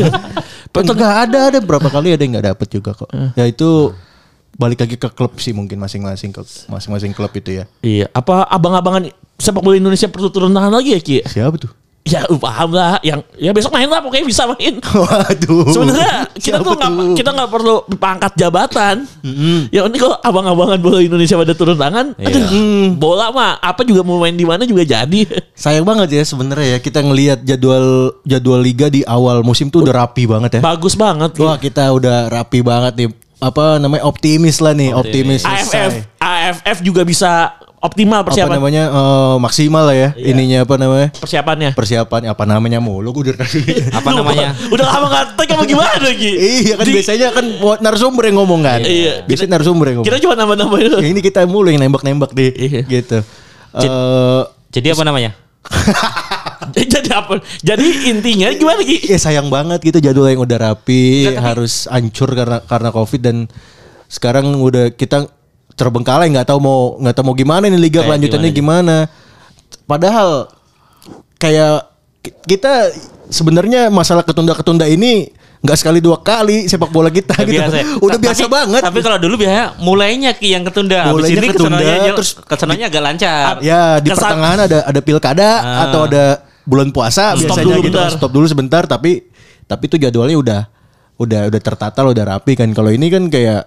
Betul 0.74 0.98
nggak 0.98 1.16
ada 1.30 1.40
ada 1.54 1.60
berapa 1.62 1.88
kali 1.94 2.18
ada 2.18 2.22
yang 2.26 2.34
nggak 2.38 2.48
dapet 2.58 2.68
juga 2.74 2.98
kok. 2.98 3.10
Ya 3.38 3.46
itu 3.46 3.94
balik 4.58 4.84
lagi 4.84 4.96
ke 5.00 5.10
klub 5.14 5.38
sih 5.40 5.54
mungkin 5.56 5.80
masing-masing 5.80 6.34
ke 6.34 6.42
masing-masing 6.68 7.14
klub 7.14 7.32
itu 7.38 7.62
ya. 7.62 7.66
Iya, 7.86 8.10
apa 8.12 8.50
abang-abangan 8.50 9.14
sepak 9.38 9.62
bola 9.62 9.78
Indonesia 9.78 10.10
perlu 10.10 10.30
turun 10.30 10.54
tangan 10.54 10.74
lagi 10.74 10.98
ya 10.98 11.00
Ki? 11.02 11.22
Siapa 11.26 11.56
tuh? 11.58 11.72
Ya 12.02 12.26
paham 12.26 12.74
lah, 12.74 12.98
yang 13.06 13.22
ya 13.38 13.54
besok 13.54 13.78
main 13.78 13.86
lah 13.86 14.02
pokoknya 14.02 14.26
bisa 14.26 14.50
main. 14.50 14.82
Waduh. 15.06 15.70
Sebenarnya 15.70 16.26
kita 16.34 16.58
tuh 16.66 16.74
nggak 16.74 16.92
kita 17.14 17.30
nggak 17.30 17.50
perlu 17.54 17.86
pangkat 18.02 18.34
jabatan. 18.42 19.06
Ya 19.70 19.86
ini 19.86 19.98
kok 20.02 20.18
abang-abangan 20.26 20.82
bola 20.82 20.98
Indonesia 20.98 21.38
pada 21.38 21.54
turun 21.54 21.78
tangan. 21.78 22.18
Iya. 22.18 22.34
Aduh, 22.34 22.98
bola 22.98 23.30
mah 23.30 23.62
apa 23.62 23.86
juga 23.86 24.02
mau 24.02 24.18
main 24.18 24.34
di 24.34 24.42
mana 24.42 24.66
juga 24.66 24.82
jadi. 24.82 25.30
Sayang 25.62 25.86
banget 25.86 26.18
ya 26.18 26.24
sebenarnya 26.26 26.68
ya 26.76 26.78
kita 26.82 27.06
ngelihat 27.06 27.46
jadwal 27.46 28.18
jadwal 28.26 28.58
liga 28.58 28.90
di 28.90 29.06
awal 29.06 29.46
musim 29.46 29.70
tuh 29.70 29.86
udah 29.86 30.02
rapi 30.02 30.26
banget 30.26 30.58
ya. 30.58 30.62
Bagus 30.66 30.98
banget. 30.98 31.38
Wah 31.38 31.62
kita 31.62 31.86
udah 31.94 32.34
rapi 32.34 32.66
banget 32.66 32.94
nih. 32.98 33.10
Apa 33.42 33.82
namanya 33.82 34.06
optimis 34.06 34.62
lah 34.62 34.74
nih, 34.74 34.94
optimis. 34.94 35.42
AFF 35.46 35.66
selesai. 35.66 36.06
AFF 36.22 36.78
juga 36.86 37.02
bisa 37.02 37.58
optimal 37.82 38.22
Apa 38.22 38.28
persiapan 38.30 38.56
namanya 38.56 38.84
eh, 38.88 39.36
maksimal 39.38 39.84
lah 39.84 39.96
ya. 39.98 40.10
Iya. 40.14 40.26
Ininya 40.32 40.60
apa 40.64 40.76
namanya? 40.78 41.08
persiapannya. 41.12 41.72
Persiapan 41.74 42.22
apa 42.30 42.44
namanya 42.46 42.78
mulu 42.78 43.10
gue 43.12 43.34
udah 43.34 43.36
Apa 44.00 44.10
namanya? 44.14 44.54
Udah 44.70 44.86
lama 44.86 45.06
nggak 45.10 45.26
tag 45.36 45.50
apa 45.52 45.64
gimana 45.66 45.98
lagi? 46.08 46.32
Iya 46.32 46.74
kan 46.78 46.86
Di- 46.86 46.94
biasanya 46.94 47.28
kan 47.34 47.46
buat 47.58 47.80
narasumber 47.82 48.30
yang 48.30 48.38
ngomong 48.38 48.62
kan. 48.62 48.80
Iya. 48.80 49.26
Biasanya 49.26 49.58
narasumber 49.58 49.86
yang 49.88 49.98
ngomong. 50.00 50.08
Kita 50.08 50.22
cuma 50.22 50.34
nambah-nambahin. 50.36 50.90
Ya, 51.02 51.10
ini 51.10 51.20
kita 51.20 51.42
mulu 51.44 51.68
yang 51.68 51.82
nembak-nembak 51.82 52.32
deh. 52.32 52.54
Iya. 52.54 52.82
Gitu. 52.86 53.18
Eh 53.76 54.42
Jadi 54.72 54.88
apa 54.88 55.04
namanya? 55.04 55.32
Jadi 56.72 57.10
apa? 57.12 57.42
Jadi 57.60 58.08
intinya 58.08 58.48
gimana 58.52 58.82
Ki? 58.82 59.02
ya 59.04 59.18
sayang 59.18 59.50
banget 59.50 59.82
gitu 59.82 59.98
jadwal 60.00 60.30
yang 60.30 60.40
udah 60.40 60.58
rapi 60.64 61.26
tapi- 61.28 61.38
harus 61.38 61.86
hancur 61.86 62.30
karena 62.32 62.62
karena 62.62 62.90
covid 62.90 63.22
dan 63.22 63.38
sekarang 64.08 64.54
udah 64.56 64.92
kita 64.92 65.26
terbengkalai 65.74 66.28
nggak 66.30 66.46
tahu 66.46 66.60
mau 66.60 66.80
nggak 66.98 67.14
tahu 67.14 67.26
mau 67.26 67.36
gimana 67.36 67.66
nih 67.66 67.76
liga 67.76 67.92
Kayak 67.96 68.08
kelanjutannya 68.08 68.52
gimana, 68.52 68.98
Padahal 69.84 70.48
kayak 71.38 71.88
ki- 72.22 72.36
kita 72.48 72.92
sebenarnya 73.28 73.88
masalah 73.88 74.22
ketunda-ketunda 74.22 74.86
ini 74.86 75.32
nggak 75.62 75.78
sekali 75.78 76.00
dua 76.00 76.18
kali 76.18 76.66
sepak 76.66 76.90
bola 76.90 77.08
kita 77.08 77.38
Udah 77.38 77.46
gitu. 77.46 77.54
biasa 77.56 77.76
ya? 77.76 77.86
Udah 77.98 78.12
Tapi- 78.12 78.26
biasa 78.26 78.44
banget. 78.48 78.82
Tapi 78.82 79.00
kalau 79.00 79.18
dulu 79.18 79.36
biasanya 79.38 79.66
mulainya 79.78 80.32
ki 80.34 80.48
yang 80.50 80.64
ketunda. 80.64 81.00
Habis 81.04 81.14
Mulainya 81.14 81.38
ini 81.38 81.50
ketunda, 81.50 81.86
terus- 82.16 82.36
ke 82.36 82.56
sananya 82.56 82.86
agak 82.88 83.02
lancar. 83.04 83.54
ya 83.62 83.82
di 83.98 84.10
Kesan- 84.10 84.22
pertengahan 84.26 84.60
ada 84.62 84.78
ada 84.84 85.00
pilkada 85.02 85.50
Ah. 85.60 85.86
atau 85.86 86.02
ada 86.06 86.24
bulan 86.62 86.90
puasa 86.90 87.34
Stop 87.34 87.58
biasanya 87.58 87.66
dulu 87.68 87.82
gitu 87.84 87.98
bentar. 87.98 88.10
stop 88.12 88.32
dulu 88.32 88.46
sebentar 88.46 88.84
tapi 88.86 89.26
tapi 89.66 89.84
itu 89.86 89.98
jadwalnya 89.98 90.38
udah 90.38 90.62
udah 91.18 91.42
udah 91.50 91.60
tertata 91.60 92.06
udah 92.06 92.26
rapi 92.28 92.54
kan 92.54 92.70
kalau 92.72 92.90
ini 92.90 93.10
kan 93.10 93.26
kayak 93.28 93.66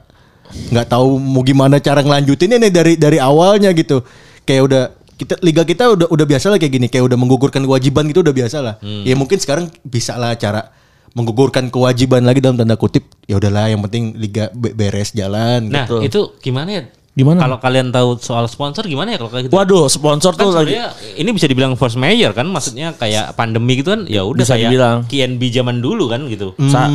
nggak 0.67 0.87
tahu 0.87 1.17
mau 1.17 1.41
gimana 1.41 1.77
cara 1.77 2.01
ngelanjutinnya 2.01 2.59
nih 2.59 2.71
dari 2.71 2.93
dari 2.95 3.19
awalnya 3.19 3.71
gitu 3.71 4.03
kayak 4.43 4.63
udah 4.65 4.83
kita 5.15 5.35
liga 5.41 5.63
kita 5.63 5.85
udah 5.89 6.07
udah 6.09 6.27
biasa 6.27 6.49
lah 6.49 6.57
kayak 6.57 6.73
gini 6.73 6.87
kayak 6.87 7.05
udah 7.05 7.15
menggugurkan 7.15 7.61
kewajiban 7.61 8.07
gitu 8.07 8.21
udah 8.21 8.35
biasa 8.35 8.59
lah 8.59 8.75
Hmm. 8.79 9.03
ya 9.03 9.15
mungkin 9.15 9.37
sekarang 9.37 9.71
bisa 9.83 10.15
lah 10.15 10.35
cara 10.35 10.75
menggugurkan 11.11 11.71
kewajiban 11.71 12.23
lagi 12.23 12.39
dalam 12.39 12.57
tanda 12.57 12.75
kutip 12.75 13.07
ya 13.25 13.37
udahlah 13.37 13.69
yang 13.69 13.79
penting 13.81 14.15
liga 14.15 14.51
be- 14.51 14.73
beres 14.73 15.11
jalan 15.11 15.71
Nah, 15.71 15.87
gitu. 15.87 15.97
itu 16.03 16.21
gimana 16.41 16.71
ya? 16.73 16.83
Gimana? 17.15 17.39
Kalau 17.39 17.63
kalian 17.63 17.95
tahu 17.95 18.19
soal 18.19 18.51
sponsor 18.51 18.83
gimana 18.85 19.15
ya 19.15 19.23
kalau 19.23 19.31
kayak 19.31 19.47
gitu? 19.47 19.55
Waduh, 19.55 19.87
sponsor 19.87 20.35
kan 20.35 20.51
tuh 20.51 20.51
lagi. 20.53 20.75
ini 21.15 21.31
bisa 21.31 21.47
dibilang 21.47 21.79
force 21.79 21.95
major 21.95 22.35
kan 22.35 22.43
maksudnya 22.45 22.91
kayak 22.93 23.39
pandemi 23.39 23.79
gitu 23.79 23.95
kan 23.95 24.03
ya 24.05 24.27
udah 24.27 24.43
Bisa 24.43 24.59
kayak 24.59 24.67
dibilang. 24.67 24.97
KNB 25.07 25.43
zaman 25.53 25.79
dulu 25.79 26.11
kan 26.11 26.27
gitu. 26.27 26.59
Sa- 26.67 26.91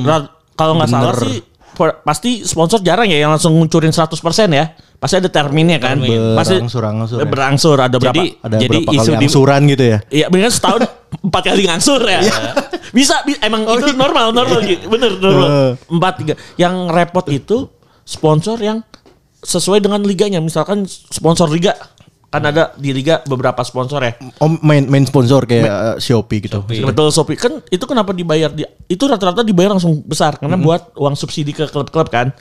ra- 0.00 0.30
kalau 0.54 0.78
nggak 0.78 0.86
salah 0.86 1.18
sih 1.18 1.42
pasti 1.76 2.40
sponsor 2.42 2.80
jarang 2.80 3.04
ya 3.06 3.20
yang 3.20 3.30
langsung 3.30 3.52
ngucurin 3.52 3.92
100% 3.92 4.16
ya. 4.48 4.64
Pasti 4.96 5.20
ada 5.20 5.28
terminnya 5.28 5.76
kan. 5.76 6.00
Termin. 6.00 6.32
Pasti 6.32 6.56
Berangsur-angsur 6.56 7.18
ya. 7.20 7.26
berangsur 7.28 7.76
ada 7.76 7.96
berapa? 8.00 8.16
Jadi 8.16 8.24
ada 8.40 8.56
jadi 8.56 8.78
berapa 8.80 8.92
isu 8.96 9.04
kali 9.04 9.12
di 9.12 9.26
angsuran 9.28 9.60
gitu 9.68 9.84
ya 9.84 9.98
Iya, 10.08 10.26
bener 10.28 10.48
setahun 10.48 10.80
empat 11.28 11.42
kali 11.44 11.62
ngangsur 11.68 12.00
ya. 12.02 12.20
Bisa, 12.90 13.20
bi- 13.22 13.36
emang 13.40 13.68
itu 13.76 13.92
normal, 13.92 14.32
normal 14.32 14.64
gitu. 14.64 14.88
Bener, 14.88 15.20
normal. 15.20 15.48
Empat 15.86 16.12
tiga. 16.16 16.34
Yang 16.56 16.74
repot 16.88 17.26
itu 17.28 17.56
sponsor 18.02 18.56
yang 18.56 18.80
sesuai 19.44 19.84
dengan 19.84 20.00
liganya. 20.00 20.40
Misalkan 20.40 20.88
sponsor 20.88 21.52
liga 21.52 21.76
kan 22.26 22.42
ada 22.42 22.74
di 22.74 22.90
liga 22.90 23.22
beberapa 23.24 23.62
sponsor 23.62 24.02
ya. 24.02 24.12
Oh 24.42 24.50
main 24.60 24.84
main 24.84 25.06
sponsor 25.06 25.46
kayak 25.46 25.64
uh, 25.64 25.96
Shopee 25.96 26.42
gitu. 26.42 26.60
Betul 26.66 27.08
Shopee 27.08 27.38
kan 27.38 27.62
itu 27.70 27.84
kenapa 27.86 28.10
dibayar 28.10 28.50
di 28.50 28.66
itu 28.86 29.04
rata-rata 29.06 29.40
dibayar 29.40 29.72
langsung 29.72 30.02
besar 30.02 30.36
karena 30.36 30.58
buat 30.58 30.92
uang 30.94 31.14
subsidi 31.14 31.54
ke 31.54 31.70
klub-klub 31.70 32.10
kan. 32.10 32.34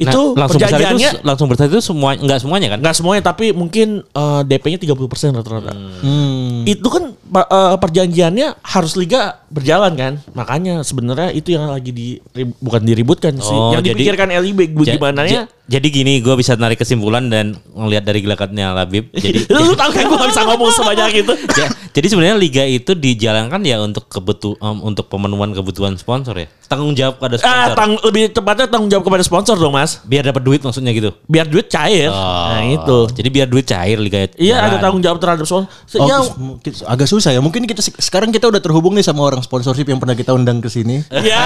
Itu 0.00 0.32
Nah, 0.32 0.48
langsung 0.48 0.56
besar 0.64 0.80
itu 0.80 0.80
perjanjiannya 0.80 1.10
langsung 1.28 1.48
besar 1.52 1.64
itu 1.68 1.80
semua 1.84 2.16
enggak 2.16 2.40
semuanya 2.40 2.72
kan? 2.72 2.78
nggak 2.80 2.96
semuanya 2.96 3.20
tapi 3.20 3.52
mungkin 3.52 4.00
eh, 4.00 4.40
DP-nya 4.48 4.80
30% 4.80 4.96
rata-rata. 5.36 5.72
Hmm. 6.00 6.64
Itu 6.64 6.88
kan 6.88 7.12
eh, 7.12 7.76
perjanjiannya 7.76 8.64
harus 8.64 8.96
liga 8.96 9.44
berjalan 9.52 9.92
kan. 10.00 10.12
Makanya 10.32 10.80
sebenarnya 10.88 11.36
itu 11.36 11.52
yang 11.52 11.68
lagi 11.68 11.92
di 11.92 12.16
bukan 12.64 12.80
diributkan 12.80 13.36
sih. 13.36 13.52
Oh, 13.52 13.76
yang 13.76 13.84
jadi- 13.84 13.92
dipikirkan 13.92 14.32
LIB 14.32 14.72
gimana 14.72 15.28
ya. 15.28 15.44
Ja- 15.70 15.72
jadi 15.72 15.86
gini 15.88 16.18
gue 16.18 16.34
bisa 16.34 16.52
narik 16.52 16.76
kesimpulan 16.76 17.22
dan 17.24 17.54
ngelihat 17.70 18.02
dari 18.02 18.20
gelakatnya 18.20 18.74
Labib. 18.74 19.06
Jadi 19.12 19.46
Lu 19.46 19.70
tahu 19.78 19.90
kan 19.90 20.02
gue 20.02 20.18
gak 20.18 20.30
bisa 20.30 20.42
ngomong 20.44 20.70
sebanyak 20.72 21.10
itu. 21.16 21.32
ya, 21.52 21.66
jadi 21.88 22.06
sebenarnya 22.06 22.36
liga 22.36 22.64
itu 22.64 22.90
dijalankan 22.92 23.62
ya 23.62 23.78
untuk 23.78 24.04
kebutu 24.06 24.56
em, 24.56 24.82
untuk 24.82 25.06
pemenuhan 25.06 25.52
kebutuhan 25.52 25.94
sponsor 25.94 26.34
ya. 26.36 26.50
Tanggung 26.66 26.92
jawab 26.92 27.18
pada 27.18 27.34
Ah, 27.36 27.42
sponsor. 27.70 27.74
tang 27.76 27.92
lebih 28.04 28.22
tepatnya 28.28 28.66
tanggung 28.66 28.86
jawab 28.88 29.04
kepada 29.04 29.22
sponsor 29.22 29.54
dong, 29.54 29.72
Mas. 29.72 30.02
biar 30.02 30.22
dapat 30.22 30.38
duit 30.40 30.60
maksudnya 30.60 30.90
gitu. 30.90 31.14
Biar 31.24 31.44
duit 31.44 31.66
cair. 31.66 32.10
nah, 32.10 32.62
itu. 32.62 32.98
Jadi 33.12 33.28
biar 33.28 33.46
duit 33.46 33.62
cair 33.64 33.94
liga. 33.96 34.26
Iya, 34.32 34.58
ada 34.60 34.76
tanggung 34.76 34.98
jawab 35.00 35.18
terhadap 35.18 35.42
sponsor. 35.44 35.70
Oh, 35.94 36.04
Ya, 36.04 36.18
mungkin 36.36 36.70
agak 36.84 37.06
susah 37.06 37.30
ya. 37.30 37.38
Mungkin 37.38 37.62
kita 37.64 37.78
se- 37.80 37.94
sekarang 37.96 38.28
kita 38.28 38.46
udah 38.46 38.58
terhubung 38.58 38.92
nih 38.92 39.02
sama 39.02 39.22
orang 39.24 39.38
sponsorship 39.40 39.84
yang 39.84 39.98
pernah 39.98 40.12
kita 40.12 40.30
undang 40.30 40.58
ke 40.58 40.66
sini. 40.66 41.02
ya. 41.12 41.42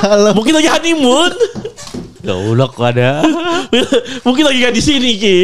Halo. 0.00 0.32
Mungkin 0.32 0.52
lagi 0.54 0.68
honeymoon. 0.68 1.32
Goblok 2.20 2.76
ada. 2.80 3.24
Mungkin 4.26 4.44
lagi 4.44 4.58
gak 4.60 4.74
di 4.76 4.82
sini 4.82 5.10
Ki. 5.16 5.38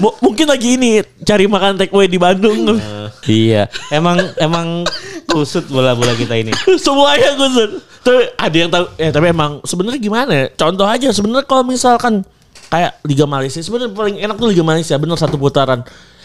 M- 0.00 0.18
mungkin 0.20 0.46
lagi 0.50 0.76
ini 0.76 1.00
cari 1.24 1.48
makan 1.48 1.80
take 1.80 1.94
away 1.94 2.10
di 2.10 2.20
Bandung. 2.20 2.76
iya. 3.30 3.70
Emang 3.88 4.20
emang 4.36 4.84
kusut 5.30 5.64
bola-bola 5.70 6.12
kita 6.18 6.36
ini. 6.36 6.52
Semuanya 6.84 7.32
kusut. 7.38 7.80
Tapi 8.04 8.20
ada 8.36 8.56
yang 8.56 8.70
tahu 8.70 8.84
eh 9.00 9.08
tapi 9.08 9.26
emang 9.32 9.64
sebenarnya 9.64 10.00
gimana 10.00 10.32
ya? 10.34 10.46
Contoh 10.52 10.84
aja 10.84 11.08
sebenarnya 11.08 11.46
kalau 11.48 11.64
misalkan 11.64 12.20
kayak 12.68 13.00
Liga 13.08 13.24
Malaysia 13.24 13.62
sebenarnya 13.64 13.96
paling 13.96 14.16
enak 14.20 14.36
tuh 14.36 14.48
Liga 14.52 14.64
Malaysia 14.66 14.94
bener 15.00 15.16
satu 15.16 15.40
putaran. 15.40 15.80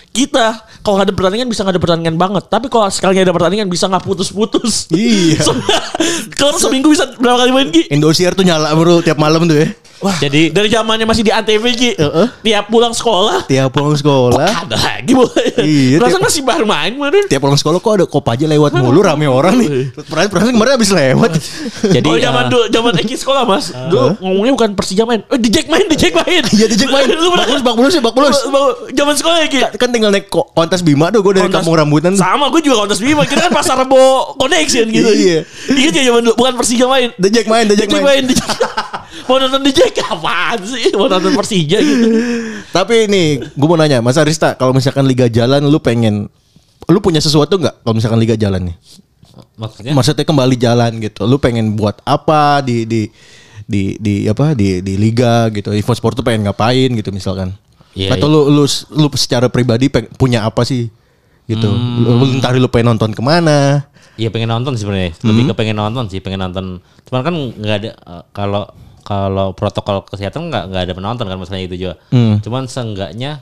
Kita 0.10 0.66
kalau 0.82 1.00
nggak 1.00 1.08
ada 1.12 1.16
pertandingan 1.16 1.48
bisa 1.48 1.62
nggak 1.62 1.76
ada 1.78 1.84
pertandingan 1.84 2.18
banget. 2.18 2.44
Tapi 2.50 2.66
kalau 2.68 2.90
sekali 2.90 3.22
ada 3.22 3.30
pertandingan 3.30 3.70
bisa 3.70 3.86
nggak 3.86 4.04
putus-putus. 4.04 4.90
Iya. 4.90 5.46
kalau 6.40 6.58
seminggu 6.58 6.90
bisa 6.90 7.06
berapa 7.22 7.46
kali 7.46 7.52
main 7.54 7.70
Ki? 7.70 7.88
Indosiar 7.94 8.34
tuh 8.34 8.44
nyala 8.44 8.74
bro 8.74 9.06
tiap 9.06 9.22
malam 9.22 9.46
tuh 9.46 9.58
ya. 9.62 9.68
Wah, 10.00 10.16
Jadi- 10.18 10.48
dari 10.50 10.68
zamannya 10.68 11.04
masih 11.04 11.22
di 11.22 11.30
Antv 11.30 11.66
Ki. 11.72 11.92
Heeh. 11.94 12.28
Tiap 12.42 12.66
pulang 12.68 12.92
sekolah 12.92 13.44
Tiap 13.46 13.68
pulang 13.70 13.92
sekolah. 13.94 14.48
ada 14.64 14.76
lagi 14.76 15.12
bola. 15.12 15.36
Iya, 15.60 16.00
Perasaan 16.00 16.24
masih 16.24 16.42
baru 16.42 16.64
main 16.64 16.92
kemarin. 16.94 17.24
Tiap 17.26 17.40
pulang 17.40 17.56
sekolah 17.56 17.78
kok 17.78 17.92
ada 17.94 18.06
kop 18.06 18.24
aja 18.26 18.46
lewat 18.46 18.72
mulu 18.76 19.00
rame 19.00 19.26
orang 19.26 19.56
nih. 19.56 19.92
Perasaan 19.92 20.30
perasaan 20.30 20.54
kemarin 20.54 20.72
habis 20.74 20.90
lewat. 20.90 21.32
Jadi 21.86 22.08
oh 22.08 22.16
zaman 22.16 22.44
dulu 22.48 22.64
zaman 22.70 22.94
Eki 22.98 23.16
sekolah 23.16 23.44
mas 23.44 23.72
Dulu 23.72 24.16
ngomongnya 24.20 24.54
bukan 24.54 24.70
Persija 24.72 25.04
main 25.04 25.20
Eh 25.26 25.36
di 25.38 25.50
Jack 25.50 25.68
main 25.68 25.84
di 25.84 25.96
Jack 25.96 26.14
main 26.14 26.44
Iya 26.46 26.66
di 26.66 26.76
Jack 26.76 26.90
main. 26.90 27.08
Lu 27.10 27.30
Bak 27.30 27.60
bak 27.60 27.76
bulus 27.76 27.92
ya, 27.92 28.02
bak 28.02 28.14
bulus. 28.14 28.40
Zaman 28.90 29.14
sekolah 29.14 29.38
Eki 29.46 29.60
Kan 29.76 29.90
tinggal 29.90 30.10
naik 30.10 30.28
ko- 30.28 30.48
kontes 30.50 30.80
Bima 30.80 31.10
tuh 31.10 31.20
gue 31.22 31.34
dari 31.34 31.44
Kontes- 31.44 31.60
kampung 31.60 31.76
rambutan. 31.76 32.14
Sama 32.14 32.48
gue 32.50 32.62
juga 32.62 32.84
kontes 32.84 33.00
Bima 33.00 33.24
Kita 33.24 33.42
kan 33.42 33.52
pasar 33.52 33.76
Rebo 33.78 34.00
Connection 34.36 34.88
gitu 34.88 35.10
Iya. 35.10 35.44
Ingat 35.70 35.94
ya 35.94 36.04
zaman 36.08 36.22
dulu 36.24 36.36
Bukan 36.36 36.54
Persija 36.56 36.86
main 36.86 37.12
Jack 37.20 37.46
main, 37.46 37.66
The 37.66 37.76
Di 37.76 37.80
Jack 37.80 37.90
Jack 37.90 38.00
main. 38.00 38.16
main 38.16 38.24
di 38.26 38.34
Jack. 38.34 38.50
Mau 39.28 39.38
nonton 39.38 39.62
di 39.62 39.70
Jack 39.94 40.10
Apaan 40.10 40.60
sih 40.64 40.94
Mau 40.94 41.10
nonton 41.10 41.34
Persija 41.34 41.78
gitu 41.82 42.08
Tapi 42.70 43.10
nih, 43.10 43.42
gue 43.42 43.68
mau 43.68 43.78
nanya, 43.78 44.00
Mas 44.00 44.18
Arista, 44.18 44.54
kalau 44.54 44.72
misalkan 44.72 45.04
liga 45.10 45.26
jalan, 45.26 45.66
lu 45.66 45.82
pengen, 45.82 46.30
lu 46.86 47.00
punya 47.02 47.18
sesuatu 47.18 47.58
nggak 47.58 47.82
kalau 47.82 47.96
misalkan 47.98 48.22
liga 48.22 48.38
jalan 48.38 48.70
nih? 48.70 48.78
maksudnya 49.60 49.92
Maksudnya 49.96 50.26
kembali 50.26 50.56
jalan 50.56 50.92
gitu. 51.04 51.28
Lu 51.28 51.38
pengen 51.40 51.76
buat 51.76 52.00
apa 52.08 52.64
di 52.64 52.88
di 52.88 53.02
di 53.70 53.96
di 54.00 54.26
apa 54.26 54.56
di 54.56 54.80
di 54.80 54.94
liga 54.96 55.48
gitu. 55.52 55.76
Event 55.76 55.98
sport 56.00 56.16
tuh 56.20 56.26
pengen 56.26 56.48
ngapain 56.48 56.90
gitu 56.96 57.12
misalkan. 57.12 57.54
Iya, 57.94 58.16
Atau 58.16 58.32
lu 58.32 58.48
lu 58.48 58.64
lu 58.96 59.08
secara 59.20 59.52
pribadi 59.52 59.92
peng- 59.92 60.10
punya 60.16 60.48
apa 60.48 60.64
sih? 60.64 60.88
Gitu. 61.50 61.68
Lu, 61.68 62.22
lu 62.22 62.26
entar 62.38 62.54
lu 62.56 62.70
pengen 62.70 62.96
nonton 62.96 63.12
ke 63.12 63.22
mana? 63.22 63.90
Iya 64.20 64.30
pengen 64.30 64.52
nonton 64.52 64.76
sih 64.76 64.84
sebenarnya. 64.84 65.16
Lebih 65.24 65.52
ke 65.52 65.54
pengen 65.56 65.80
nonton 65.80 66.06
sih, 66.12 66.20
pengen 66.20 66.44
nonton. 66.44 66.84
Cuman 67.08 67.22
kan 67.24 67.34
nggak 67.36 67.78
ada 67.84 67.92
eh, 67.96 68.24
kalau 68.36 68.68
kalau 69.10 69.58
protokol 69.58 70.06
kesehatan 70.06 70.54
nggak 70.54 70.70
nggak 70.70 70.84
ada 70.86 70.94
penonton 70.94 71.26
kan 71.26 71.38
masalahnya 71.42 71.66
itu 71.66 71.78
juga. 71.82 71.96
Cuman 72.46 72.70
seenggaknya 72.70 73.42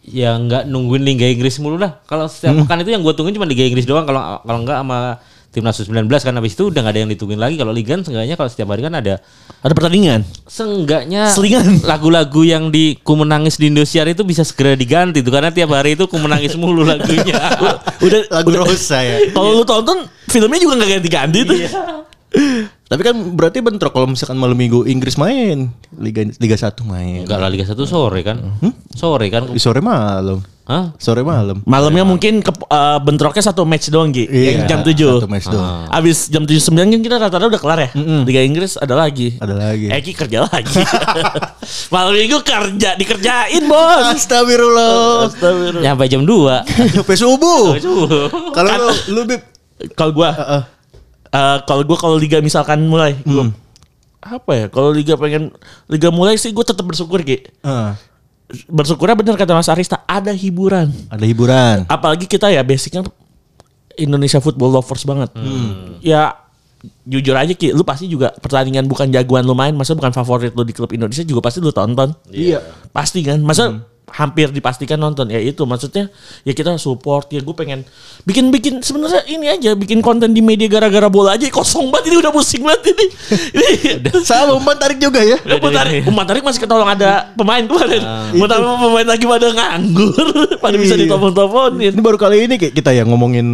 ya 0.00 0.38
nggak 0.38 0.70
nungguin 0.70 1.02
Liga 1.02 1.26
Inggris 1.26 1.58
mulu 1.58 1.74
lah. 1.74 1.98
Kalau 2.06 2.30
setiap 2.30 2.54
pekan 2.62 2.78
itu 2.80 2.94
yang 2.94 3.02
gue 3.02 3.10
tungguin 3.10 3.34
cuma 3.34 3.50
Liga 3.50 3.66
Inggris 3.66 3.82
doang. 3.82 4.06
Kalau 4.06 4.38
kalau 4.46 4.58
nggak 4.62 4.78
sama 4.78 4.98
timnas 5.50 5.82
U19 5.82 6.06
kan 6.06 6.30
habis 6.38 6.54
itu 6.54 6.70
udah 6.70 6.78
gak 6.78 6.94
ada 6.94 7.00
yang 7.02 7.10
ditungguin 7.10 7.42
lagi 7.42 7.58
kalau 7.58 7.74
liga 7.74 7.98
kan 7.98 8.06
seenggaknya 8.06 8.38
kalau 8.38 8.46
setiap 8.46 8.70
hari 8.70 8.86
kan 8.86 8.94
ada 8.94 9.18
Ada 9.66 9.74
pertandingan. 9.74 10.22
seenggaknya 10.46 11.26
Selingan. 11.34 11.82
lagu-lagu 11.90 12.46
yang 12.46 12.70
di 12.70 12.94
ku 13.02 13.18
menangis 13.18 13.58
di 13.58 13.66
Indosiar 13.66 14.06
itu 14.06 14.22
bisa 14.22 14.46
segera 14.46 14.78
diganti 14.78 15.26
tuh 15.26 15.34
karena 15.34 15.50
tiap 15.50 15.74
hari 15.74 15.98
itu 15.98 16.06
ku 16.06 16.22
menangis 16.22 16.54
mulu 16.54 16.86
lagunya. 16.86 17.34
Udah 18.06 18.30
Lagu 18.30 18.50
Rosa 18.54 19.02
ya. 19.02 19.26
Kalau 19.34 19.58
lu 19.58 19.66
tonton 19.66 20.06
filmnya 20.30 20.62
juga 20.62 20.78
nggak 20.78 20.90
ganti-ganti 21.02 21.38
tuh. 21.42 21.58
Tapi 22.90 23.06
kan 23.06 23.14
berarti 23.38 23.62
bentrok 23.62 23.94
kalau 23.94 24.10
misalkan 24.10 24.34
malam 24.34 24.58
minggu 24.58 24.82
Inggris 24.82 25.14
main, 25.14 25.70
Liga 25.94 26.26
Liga 26.42 26.58
1 26.58 26.74
main. 26.82 27.22
Enggak 27.22 27.38
lah 27.38 27.46
Liga 27.46 27.62
1 27.62 27.78
sore 27.86 28.26
kan. 28.26 28.42
Sore 28.90 29.30
kan. 29.30 29.46
Di 29.46 29.62
sore 29.62 29.78
malam. 29.78 30.42
Hah? 30.66 30.90
Sore 30.98 31.22
malam. 31.22 31.62
Malamnya 31.66 32.02
mungkin 32.02 32.42
ke, 32.42 32.50
eh, 32.50 32.98
bentroknya 32.98 33.42
satu 33.42 33.62
match 33.62 33.90
doang 33.90 34.10
Gi. 34.10 34.26
yang 34.26 34.66
jam 34.66 34.80
7. 34.82 34.90
Iya, 34.90 35.18
Satu 35.18 35.30
match 35.30 35.46
doang. 35.46 35.86
Abis 35.86 36.26
jam 36.26 36.42
7 36.42 36.58
9 36.58 36.90
kan 36.90 37.00
kita 37.00 37.16
rata-rata 37.16 37.46
udah 37.46 37.62
kelar 37.62 37.78
ya. 37.78 37.90
Liga 38.26 38.42
Inggris 38.42 38.74
ada 38.74 38.94
lagi. 38.94 39.38
Ada 39.38 39.54
lagi. 39.54 39.86
Eki 39.86 40.12
kerja 40.12 40.50
lagi. 40.50 40.74
Malam 41.94 42.12
minggu 42.12 42.42
kerja 42.42 42.94
dikerjain, 42.94 43.62
Bos. 43.66 44.18
Astagfirullah. 44.18 45.30
Astagfirullah. 45.30 45.82
Nyampe 45.82 46.04
jam 46.06 46.22
2. 46.22 46.98
Sampai 46.98 47.16
subuh. 47.22 47.78
Kalau 48.50 48.70
lu 48.80 48.94
lu 49.14 49.20
Bib, 49.26 49.42
Kalau 49.94 50.10
gua 50.10 50.34
Heeh. 50.34 50.62
Eh, 51.30 51.58
kalau 51.64 51.82
gua 51.86 51.98
kalau 51.98 52.16
liga 52.18 52.38
misalkan 52.42 52.82
mulai, 52.86 53.14
gua 53.22 53.50
apa 54.20 54.50
ya? 54.52 54.66
Kalau 54.68 54.92
liga 54.92 55.16
pengen 55.16 55.48
liga 55.88 56.12
mulai 56.12 56.36
sih 56.36 56.52
gua 56.52 56.66
tetap 56.66 56.84
bersyukur 56.84 57.24
Ki. 57.24 57.40
Heeh. 57.62 57.90
Bersyukurnya 58.66 59.14
bener 59.14 59.38
kata 59.38 59.54
Mas 59.54 59.70
Arista 59.70 60.02
ada 60.10 60.34
hiburan. 60.34 60.90
ada 61.06 61.22
hiburan. 61.22 61.86
apalagi 61.86 62.26
kita 62.26 62.50
ya 62.50 62.66
basicnya 62.66 63.06
Indonesia 63.94 64.42
football 64.42 64.74
lovers 64.74 65.06
banget. 65.06 65.30
Ya 66.02 66.34
jujur 67.04 67.36
aja 67.36 67.52
Ki, 67.52 67.76
lu 67.76 67.84
pasti 67.84 68.08
juga 68.08 68.32
pertandingan 68.40 68.88
bukan 68.88 69.12
jagoan 69.12 69.44
lu 69.44 69.52
main, 69.52 69.76
masa 69.76 69.92
bukan 69.92 70.10
favorit 70.10 70.50
lu 70.56 70.64
di 70.64 70.72
klub 70.72 70.90
Indonesia 70.90 71.22
juga 71.22 71.44
pasti 71.44 71.60
lu 71.60 71.70
tonton. 71.70 72.10
Iya. 72.32 72.64
Pasti 72.90 73.20
kan? 73.22 73.38
Masa 73.44 73.84
hampir 74.12 74.48
dipastikan 74.48 74.96
nonton. 74.96 75.26
Ya 75.26 75.38
itu 75.38 75.62
maksudnya 75.62 76.10
ya 76.42 76.50
kita 76.50 76.76
support 76.76 77.28
ya 77.28 77.38
gue 77.38 77.52
pengen 77.52 77.86
bikin 78.22 78.48
bikin 78.48 78.74
sebenarnya 78.78 79.22
ini 79.24 79.46
aja 79.46 79.70
bikin 79.72 79.98
konten 79.98 80.30
di 80.30 80.40
media 80.40 80.66
gara-gara 80.66 81.06
bola 81.06 81.34
aja 81.34 81.46
kosong 81.46 81.88
banget 81.88 82.10
ini 82.10 82.16
udah 82.18 82.30
pusing 82.30 82.62
banget 82.62 82.90
ini. 82.90 83.06
Ini 83.50 83.68
Sama 84.20 84.52
umpan 84.52 84.76
tarik 84.76 84.98
juga 84.98 85.20
ya. 85.20 85.38
Umpan 85.40 85.72
tarik, 85.72 86.02
umpan 86.04 86.24
tarik 86.24 86.42
masih 86.42 86.60
ketolong 86.60 86.86
ada 86.86 87.30
pemain 87.32 87.62
kemarin. 87.62 88.02
Mau 88.34 88.46
tahu 88.46 88.62
pemain 88.80 89.06
lagi 89.06 89.24
pada 89.24 89.46
nganggur, 89.48 90.26
pada 90.62 90.76
bisa 90.76 90.94
Iya. 90.94 91.06
ditelepon-teleponin. 91.06 91.92
Ini 91.94 92.02
baru 92.02 92.16
kali 92.16 92.44
ini 92.44 92.54
kayak 92.56 92.74
kita 92.74 92.90
yang 92.90 93.08
ngomongin 93.08 93.46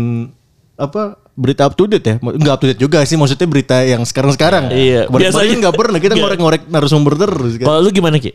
apa 0.77 1.17
berita 1.33 1.65
up 1.65 1.73
to 1.73 1.85
date 1.85 2.03
ya. 2.03 2.15
Nggak 2.17 2.53
up 2.53 2.61
to 2.61 2.67
date 2.67 2.81
juga 2.81 3.01
sih 3.03 3.15
maksudnya 3.15 3.45
berita 3.45 3.81
yang 3.81 4.03
sekarang 4.03 4.33
sekarang 4.33 4.69
Iya, 4.69 5.05
biasanya 5.07 5.69
nggak 5.69 5.75
pernah 5.75 5.99
kita 5.99 6.15
ngorek-ngorek 6.15 6.63
narasumber 6.67 7.13
terus 7.15 7.57
kan. 7.57 7.67
Kalau 7.67 7.81
lu 7.81 7.91
gimana 7.91 8.17
Ki? 8.17 8.33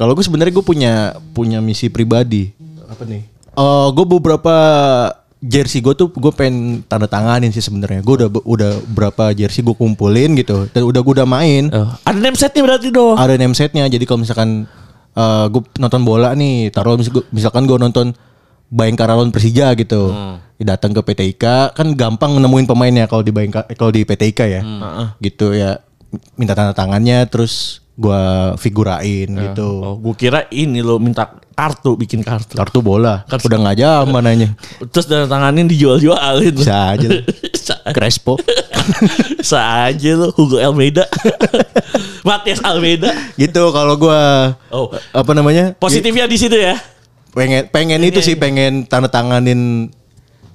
Kalau 0.00 0.16
gue 0.16 0.24
sebenarnya 0.24 0.56
gue 0.56 0.64
punya 0.64 1.12
punya 1.36 1.60
misi 1.60 1.92
pribadi. 1.92 2.48
Apa 2.88 3.04
nih? 3.04 3.20
Eh 3.52 3.88
gue 3.92 4.06
beberapa 4.08 4.56
jersey 5.44 5.84
gue 5.84 5.92
tuh 5.92 6.08
gue 6.08 6.32
pengen 6.32 6.80
tanda 6.88 7.04
tanganin 7.04 7.52
sih 7.52 7.60
sebenarnya. 7.60 8.00
Gue 8.00 8.24
udah 8.24 8.28
udah 8.48 8.72
berapa 8.96 9.36
jersey 9.36 9.60
gue 9.60 9.76
kumpulin 9.76 10.40
gitu 10.40 10.72
dan 10.72 10.88
udah 10.88 11.04
gue 11.04 11.12
udah 11.20 11.28
main. 11.28 11.68
Ada 12.08 12.16
name 12.16 12.32
setnya 12.32 12.64
berarti 12.64 12.88
dong. 12.88 13.20
ada 13.20 13.36
name 13.36 13.52
setnya 13.52 13.84
jadi 13.92 14.00
kalau 14.08 14.24
misalkan 14.24 14.64
eh 15.12 15.46
gue 15.52 15.62
nonton 15.76 16.00
bola 16.00 16.32
nih 16.32 16.72
taruh 16.72 16.96
misalkan 17.28 17.68
gue 17.68 17.76
nonton 17.76 18.16
Bayangkara 18.70 19.18
lawan 19.18 19.34
Persija 19.34 19.76
gitu. 19.76 20.16
Datang 20.60 20.96
ke 20.96 21.00
PT 21.04 21.20
IKA 21.36 21.76
kan 21.76 21.92
gampang 21.92 22.40
nemuin 22.40 22.64
pemainnya 22.64 23.04
kalau 23.04 23.20
di 23.20 23.36
Bayangkara 23.36 23.68
kalau 23.76 23.92
di 23.92 24.08
PT 24.08 24.32
IKA 24.32 24.46
ya. 24.48 24.62
Gitu 25.20 25.52
ya 25.52 25.76
minta 26.40 26.56
tanda 26.56 26.72
tangannya 26.72 27.28
terus 27.28 27.84
gue 28.00 28.22
figurain 28.56 29.28
gitu 29.28 29.68
Oh, 29.78 29.94
gue 29.94 30.14
kira 30.16 30.48
ini 30.48 30.80
lo 30.80 30.96
minta 30.96 31.28
kartu 31.52 31.92
bikin 31.92 32.20
kartu. 32.20 32.56
kartu 32.56 32.80
bola 32.80 33.28
udah 33.28 33.58
nggak 33.60 33.76
zaman 33.76 34.22
nanya 34.22 34.48
Terus 34.88 35.04
dan 35.04 35.28
tanganin 35.28 35.68
dijual-jualin. 35.68 36.56
bisa 36.56 36.96
aja 36.96 37.08
Crespo 37.94 38.40
Bisa 39.38 39.60
aja 39.86 40.10
lo 40.16 40.32
Hugo 40.32 40.56
Almeida. 40.56 41.04
Matias 42.26 42.60
Almeida. 42.60 43.12
gitu 43.34 43.68
kalau 43.68 43.94
gue 43.94 44.20
Oh. 44.68 44.88
apa 45.12 45.32
namanya 45.32 45.76
Positifnya 45.76 46.24
di 46.24 46.36
situ 46.36 46.56
ya. 46.56 46.80
pengen 47.30 47.68
pengen 47.68 48.00
itu 48.02 48.18
sih 48.18 48.34
pengen 48.34 48.82
tanda 48.84 49.06
tanganin 49.06 49.92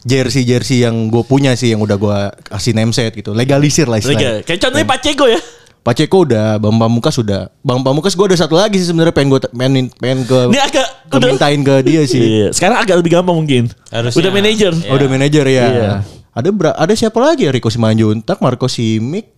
jersey 0.01 0.43
jersey 0.43 0.81
yang 0.81 1.07
gue 1.07 1.23
punya 1.23 1.53
sih 1.53 1.69
yang 1.69 1.79
udah 1.79 1.95
gue 1.95 2.17
kasih 2.45 2.73
name 2.73 2.91
set 2.91 3.13
gitu 3.13 3.31
legalisir 3.31 3.85
lah 3.85 3.97
istilahnya. 3.97 4.41
Lega. 4.41 4.45
Kayak 4.45 4.59
contohnya 4.59 4.87
Pacego 4.87 5.25
ya. 5.27 5.39
Paceko 5.85 6.25
udah, 6.25 6.57
Bang 6.57 6.81
Pamukas 6.81 7.13
sudah. 7.13 7.53
Bang 7.61 7.85
Pamukas 7.85 8.17
gue 8.17 8.25
ada 8.25 8.33
satu 8.33 8.57
lagi 8.57 8.81
sih 8.81 8.89
sebenarnya 8.89 9.13
pengen 9.13 9.37
gue 9.37 9.39
pengen 9.53 9.73
pengen 10.01 10.19
ke 10.25 10.39
Ini 10.49 10.61
agak 10.65 10.87
ke 11.13 11.17
mintain 11.21 11.59
ke 11.61 11.75
dia 11.85 12.01
sih. 12.09 12.21
Iya, 12.25 12.47
sekarang 12.49 12.81
agak 12.81 13.05
lebih 13.05 13.13
gampang 13.13 13.37
mungkin. 13.37 13.69
Harusnya. 13.93 14.17
Udah 14.17 14.31
manajer. 14.33 14.73
Oh, 14.89 14.97
udah 14.97 15.07
manajer 15.07 15.45
ya. 15.45 15.65
Iya. 15.69 15.91
Ada 16.33 16.49
bra- 16.49 16.73
ada 16.73 16.93
siapa 16.97 17.21
lagi 17.21 17.45
ya? 17.45 17.53
Rico 17.53 17.69
Simanjuntak, 17.69 18.41
Marco 18.41 18.65
Simic, 18.65 19.29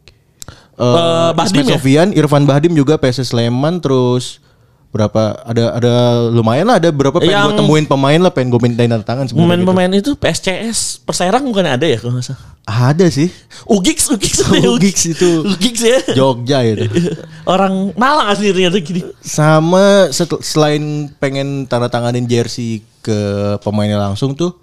Eh, 0.78 0.86
eh 0.86 1.30
Bahdim 1.36 1.66
Ismet 1.66 1.66
ya? 1.68 1.76
Sofian, 1.76 2.08
Irfan 2.16 2.46
Bahdim 2.48 2.72
juga 2.78 2.96
PSS 2.96 3.36
Sleman 3.36 3.84
terus 3.84 4.40
berapa 4.88 5.20
ada 5.44 5.64
ada 5.74 5.94
lumayan 6.28 6.66
lah 6.66 6.80
ada 6.80 6.90
berapa 6.90 7.14
pengen 7.14 7.30
Yang- 7.30 7.48
gue 7.50 7.60
temuin 7.60 7.86
pemain 7.86 8.18
lah 8.18 8.32
pengen 8.32 8.50
gue 8.50 8.62
mintain 8.62 8.88
tanda 8.88 9.04
tangan 9.04 9.26
sebenarnya 9.26 9.36
gitu. 9.36 9.68
Pemain-pemain 9.68 9.92
itu 9.94 10.12
PSCS 10.16 10.80
Perserang 11.00 11.44
bukan 11.44 11.68
ada 11.68 11.84
ya 11.84 11.98
kalau 11.98 12.16
nggak 12.16 12.26
salah. 12.26 12.56
ada 12.64 13.06
sih 13.08 13.28
Ugix, 13.66 14.08
Ugix, 14.10 14.34
Ugix 14.74 14.98
itu. 15.08 15.30
Ugix 15.46 15.76
ya. 15.78 16.00
Jogja 16.14 16.64
itu 16.64 16.88
Orang 17.46 17.92
Malang 17.94 18.28
aslinya 18.28 18.68
tuh 18.70 18.82
gini. 18.82 19.02
sama 19.20 20.08
setel- 20.10 20.42
selain 20.42 20.82
pengen 21.16 21.64
tanda 21.66 21.88
tanganin 21.88 22.24
jersey 22.24 22.80
ke 23.00 23.20
pemainnya 23.62 23.96
langsung 23.98 24.34
tuh 24.34 24.56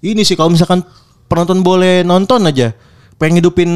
ini 0.00 0.22
sih 0.22 0.34
kalau 0.34 0.48
misalkan 0.48 0.80
penonton 1.26 1.60
boleh 1.60 2.00
nonton 2.00 2.42
aja 2.42 2.72
pengen 3.14 3.38
hidupin 3.38 3.70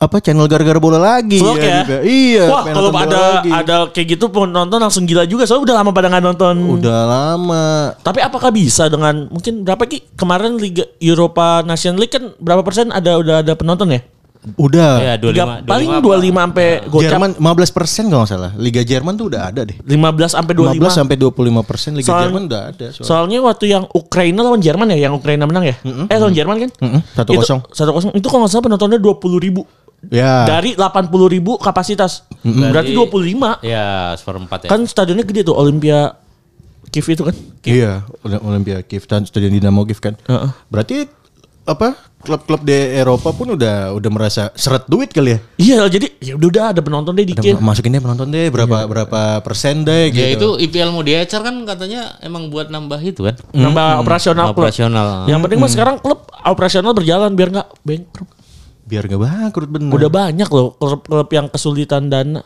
apa 0.00 0.16
channel 0.18 0.48
gara-gara 0.48 0.76
bola 0.76 0.96
lagi 0.96 1.36
Vlog 1.36 1.60
ya. 1.60 1.84
juga. 1.84 1.96
iya 2.00 2.48
Wah, 2.48 2.64
kalau 2.64 2.88
ada 2.90 3.18
lagi. 3.36 3.50
ada 3.52 3.74
kayak 3.86 4.16
gitu 4.16 4.26
penonton 4.26 4.80
langsung 4.80 5.04
gila 5.04 5.22
juga 5.24 5.44
soalnya 5.44 5.64
udah 5.66 5.76
lama 5.76 5.90
pada 5.92 6.08
nggak 6.08 6.24
nonton. 6.24 6.54
udah 6.74 7.00
lama 7.04 7.64
Tapi 8.00 8.18
apakah 8.18 8.48
bisa 8.48 8.88
dengan 8.88 9.28
mungkin 9.28 9.60
berapa 9.60 9.84
ki 9.84 10.16
kemarin 10.16 10.56
Liga 10.56 10.88
Eropa 10.98 11.60
Nation 11.62 11.94
League 11.94 12.10
kan 12.10 12.32
berapa 12.34 12.60
persen 12.60 12.88
ada 12.88 13.14
udah 13.14 13.36
ada 13.40 13.52
penonton 13.52 13.92
ya? 13.92 14.00
udah 14.56 14.92
Ya, 14.98 15.14
Tiga- 15.20 15.60
25, 15.60 15.68
paling 15.68 15.88
25 15.92 16.00
25 16.00 16.32
sampai 16.40 16.66
gocap 16.88 17.04
Jerman 17.04 17.30
15 17.36 17.76
persen 17.76 18.02
kalau 18.08 18.18
nggak 18.18 18.30
salah 18.30 18.52
Liga 18.56 18.80
Jerman 18.80 19.12
tuh 19.12 19.28
udah 19.28 19.42
ada 19.44 19.60
deh 19.62 19.76
15 19.76 19.92
sampai 20.32 20.52
15 20.56 20.80
25. 20.80 20.96
sampai 20.96 21.16
25 21.20 21.60
persen 21.62 21.90
Liga 21.92 22.08
Soal- 22.08 22.24
Jerman 22.24 22.42
udah 22.48 22.62
ada 22.66 22.86
soalnya. 22.88 23.04
Soalnya 23.04 23.38
waktu 23.44 23.64
yang 23.68 23.84
Ukraina 23.92 24.40
lawan 24.40 24.64
Jerman 24.64 24.86
ya, 24.88 24.98
yang 24.98 25.12
Ukraina 25.12 25.44
menang 25.44 25.68
ya? 25.68 25.76
Eh 25.84 26.16
lawan 26.16 26.32
Jerman 26.32 26.56
kan? 26.58 26.70
Mm-mm, 26.72 27.00
1-0. 27.12 27.36
Itu, 27.36 27.44
1-0. 27.76 28.16
Itu 28.16 28.26
kalau 28.26 28.40
nggak 28.40 28.50
salah 28.50 28.64
penontonnya 28.64 28.96
20 28.96 29.12
ribu. 29.38 29.60
Ya 30.06 30.48
Dari 30.48 30.72
80 30.72 30.88
ribu 31.28 31.56
kapasitas. 31.56 32.24
Berarti 32.40 32.92
25. 32.92 33.60
Ya, 33.60 34.14
seperempat 34.14 34.64
ya. 34.64 34.68
Kan 34.68 34.84
stadionnya 34.84 35.22
gede 35.22 35.44
tuh, 35.44 35.54
Olympia 35.54 36.16
Kiev 36.88 37.06
itu 37.06 37.22
kan. 37.22 37.36
Iya, 37.62 38.02
Oly- 38.20 38.42
Olympia 38.42 38.80
Kiev 38.80 39.04
dan 39.04 39.22
Stadion 39.22 39.52
Dinamo 39.52 39.84
Kiev 39.84 40.00
kan. 40.00 40.16
Heeh. 40.22 40.50
Berarti 40.66 41.04
apa 41.62 41.92
klub-klub 42.20 42.60
di 42.60 42.74
Eropa 42.74 43.30
pun 43.30 43.54
udah 43.54 43.94
udah 43.94 44.10
merasa 44.10 44.50
seret 44.52 44.84
duit 44.86 45.08
kali 45.08 45.30
ya. 45.30 45.38
Iya, 45.56 45.78
jadi 45.88 46.06
ya 46.18 46.32
udah 46.34 46.48
udah 46.48 46.64
ada 46.68 46.80
penonton 46.80 47.12
deh 47.14 47.22
dikit. 47.22 47.54
ma- 47.54 47.70
masukin 47.70 47.92
deh 47.92 48.02
penonton 48.02 48.26
deh 48.26 48.48
berapa 48.48 48.84
berapa 48.84 49.20
persen 49.38 49.84
deh 49.84 50.10
gitu. 50.10 50.18
Ya 50.18 50.28
itu 50.30 50.48
IPL 50.58 50.90
mau 50.90 51.00
diecer 51.00 51.38
kan 51.38 51.54
katanya 51.62 52.18
emang 52.18 52.48
buat 52.48 52.68
nambah 52.68 52.98
itu 52.98 53.22
kan. 53.22 53.36
Nambah 53.50 54.00
operasional 54.00 54.50
klub. 54.50 54.56
Operasional. 54.58 55.06
Yang 55.26 55.40
penting 55.46 55.58
mah 55.58 55.70
sekarang 55.70 55.96
klub 55.96 56.18
operasional 56.42 56.90
berjalan 56.90 57.30
biar 57.30 57.48
nggak 57.52 57.68
bankrupt. 57.80 58.32
Biar 58.90 59.06
gak 59.06 59.22
bangkrut 59.22 59.70
bener. 59.70 59.94
Udah 59.94 60.10
banyak 60.10 60.48
loh 60.50 60.74
klub-klub 60.74 61.30
yang 61.30 61.46
kesulitan 61.46 62.10
dana. 62.10 62.42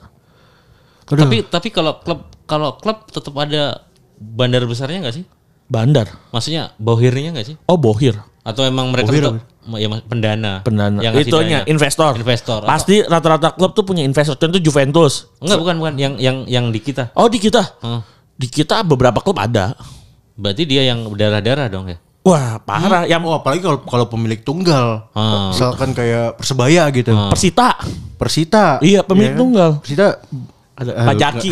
Tapi 1.09 1.49
tapi 1.49 1.69
kalau 1.73 2.01
klub 2.05 2.29
kalau 2.45 2.77
klub 2.77 3.09
tetap 3.09 3.33
ada 3.41 3.85
bandar 4.21 4.65
besarnya 4.69 5.09
nggak 5.09 5.17
sih? 5.17 5.25
Bandar. 5.69 6.13
Maksudnya 6.29 6.77
bohirnya 6.77 7.33
nggak 7.33 7.47
sih? 7.49 7.57
Oh, 7.65 7.81
Bohir. 7.81 8.21
Atau 8.45 8.69
emang 8.69 8.93
mereka 8.93 9.09
Bohir 9.09 9.25
tetap 9.25 9.55
ya 9.81 9.89
pendana? 10.05 10.61
Pendana. 10.61 11.01
Yang 11.01 11.33
Itunya 11.33 11.65
dananya? 11.65 11.73
investor. 11.73 12.13
Investor. 12.21 12.61
Atau- 12.61 12.69
Pasti 12.69 13.01
rata-rata 13.01 13.57
klub 13.57 13.73
tuh 13.73 13.85
punya 13.89 14.05
investor. 14.05 14.37
Contoh 14.37 14.61
Juventus. 14.61 15.33
Enggak 15.41 15.59
bukan 15.65 15.75
bukan 15.81 15.95
yang 15.97 16.15
yang 16.21 16.37
yang 16.45 16.69
di 16.69 16.81
kita. 16.85 17.09
Oh, 17.17 17.33
di 17.33 17.41
kita. 17.41 17.65
Hmm. 17.81 18.05
Di 18.37 18.53
kita 18.53 18.85
beberapa 18.85 19.25
klub 19.25 19.41
ada. 19.41 19.73
Berarti 20.37 20.69
dia 20.69 20.85
yang 20.85 21.09
berdarah-darah 21.09 21.73
dong 21.73 21.89
ya. 21.89 21.97
Wah, 22.25 22.57
parah. 22.65 23.05
Yang 23.05 23.29
Oh, 23.29 23.37
apalagi 23.37 23.61
kalau 23.61 23.79
kalau 23.85 24.07
pemilik 24.09 24.41
tunggal. 24.41 25.13
Hmm. 25.13 25.53
Misalkan 25.53 25.93
kayak 25.93 26.41
Persebaya 26.41 26.89
gitu. 26.89 27.13
Persita. 27.29 27.77
Persita. 28.17 28.81
Iya, 28.81 29.05
pemilik 29.05 29.37
kan? 29.37 29.41
tunggal. 29.45 29.71
Persita 29.85 30.25
ada 30.75 30.91
Ah, 30.93 31.07
Pak 31.07 31.17
Jaki. 31.17 31.51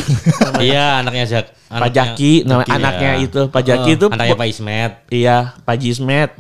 Iya, 0.61 0.99
anaknya 0.99 1.25
Zak. 1.25 1.47
Pak 1.67 1.91
Jaki, 1.91 2.33
nama 2.43 2.63
Jaki, 2.63 2.73
anaknya 2.75 3.11
ya. 3.15 3.25
itu 3.25 3.41
Pak 3.47 3.63
Jaki 3.63 3.91
itu 3.95 4.07
Anaknya 4.07 4.37
Pak 4.37 4.49
Ismet. 4.49 4.93
Iya, 5.09 5.37
Pak 5.59 5.77
Jismet. 5.79 6.31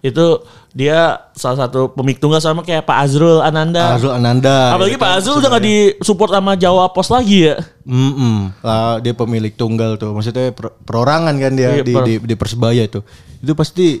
Itu 0.00 0.42
dia 0.72 0.98
salah 1.32 1.68
satu 1.68 1.92
pemik 1.92 2.16
tunggal 2.16 2.40
sama 2.40 2.64
kayak 2.64 2.82
Pak 2.82 2.98
Azrul 2.98 3.38
Ananda. 3.38 3.94
Azrul 3.94 4.10
Ananda. 4.10 4.72
Apalagi 4.72 4.96
gitu 4.96 4.98
Pak 4.98 5.06
kan, 5.06 5.18
Azrul 5.20 5.36
udah 5.38 5.50
gak 5.52 5.64
disupport 5.64 6.30
sama 6.32 6.52
Jawa 6.56 6.84
Pos 6.88 7.08
lagi 7.08 7.38
ya. 7.44 7.54
Mm-mm. 7.84 8.36
Lah, 8.58 8.96
dia 8.98 9.12
pemilik 9.12 9.52
tunggal 9.52 9.94
tuh. 9.94 10.10
Maksudnya 10.10 10.50
per- 10.50 10.74
perorangan 10.80 11.36
kan 11.36 11.52
dia 11.52 11.76
Iya, 11.76 11.84
di, 11.84 11.92
per- 11.92 12.06
di 12.08 12.14
di 12.18 12.34
Persebaya 12.34 12.82
itu. 12.82 13.04
Itu 13.38 13.52
pasti 13.52 14.00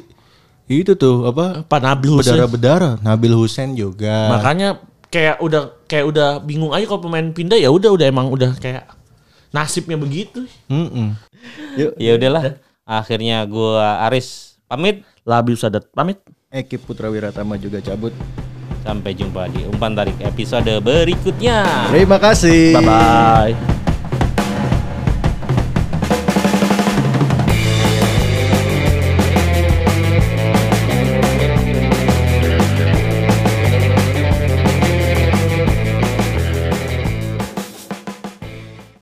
itu 0.66 0.96
tuh 0.96 1.28
apa? 1.28 1.62
Pak 1.62 1.78
Nabil 1.78 2.10
Hussein. 2.10 2.40
Berdarah-berdarah. 2.40 2.92
Nabil 2.98 3.32
Hussein 3.36 3.76
juga. 3.76 4.32
Makanya 4.32 4.80
kayak 5.06 5.38
udah 5.38 5.81
kayak 5.92 6.08
udah 6.08 6.28
bingung 6.40 6.72
aja 6.72 6.88
kalau 6.88 7.04
pemain 7.04 7.28
pindah 7.28 7.60
ya 7.60 7.68
udah 7.68 7.92
udah 7.92 8.06
emang 8.08 8.32
udah 8.32 8.56
kayak 8.56 8.88
nasibnya 9.52 10.00
begitu. 10.00 10.48
Mm-mm. 10.72 11.12
Yuk, 11.76 11.92
Ya 12.00 12.16
udahlah. 12.16 12.56
Akhirnya 12.88 13.44
gua 13.44 14.00
Aris 14.08 14.56
pamit. 14.64 15.04
Labi 15.22 15.54
Sadat 15.54 15.86
pamit. 15.92 16.18
Eki 16.50 16.80
Putra 16.80 17.12
Wiratama 17.12 17.60
juga 17.60 17.78
cabut. 17.84 18.10
Sampai 18.82 19.14
jumpa 19.14 19.46
di 19.52 19.62
umpan 19.68 19.94
tarik 19.94 20.18
episode 20.24 20.72
berikutnya. 20.82 21.86
Terima 21.92 22.18
kasih. 22.18 22.74
Bye 22.74 22.82
bye. 22.82 23.81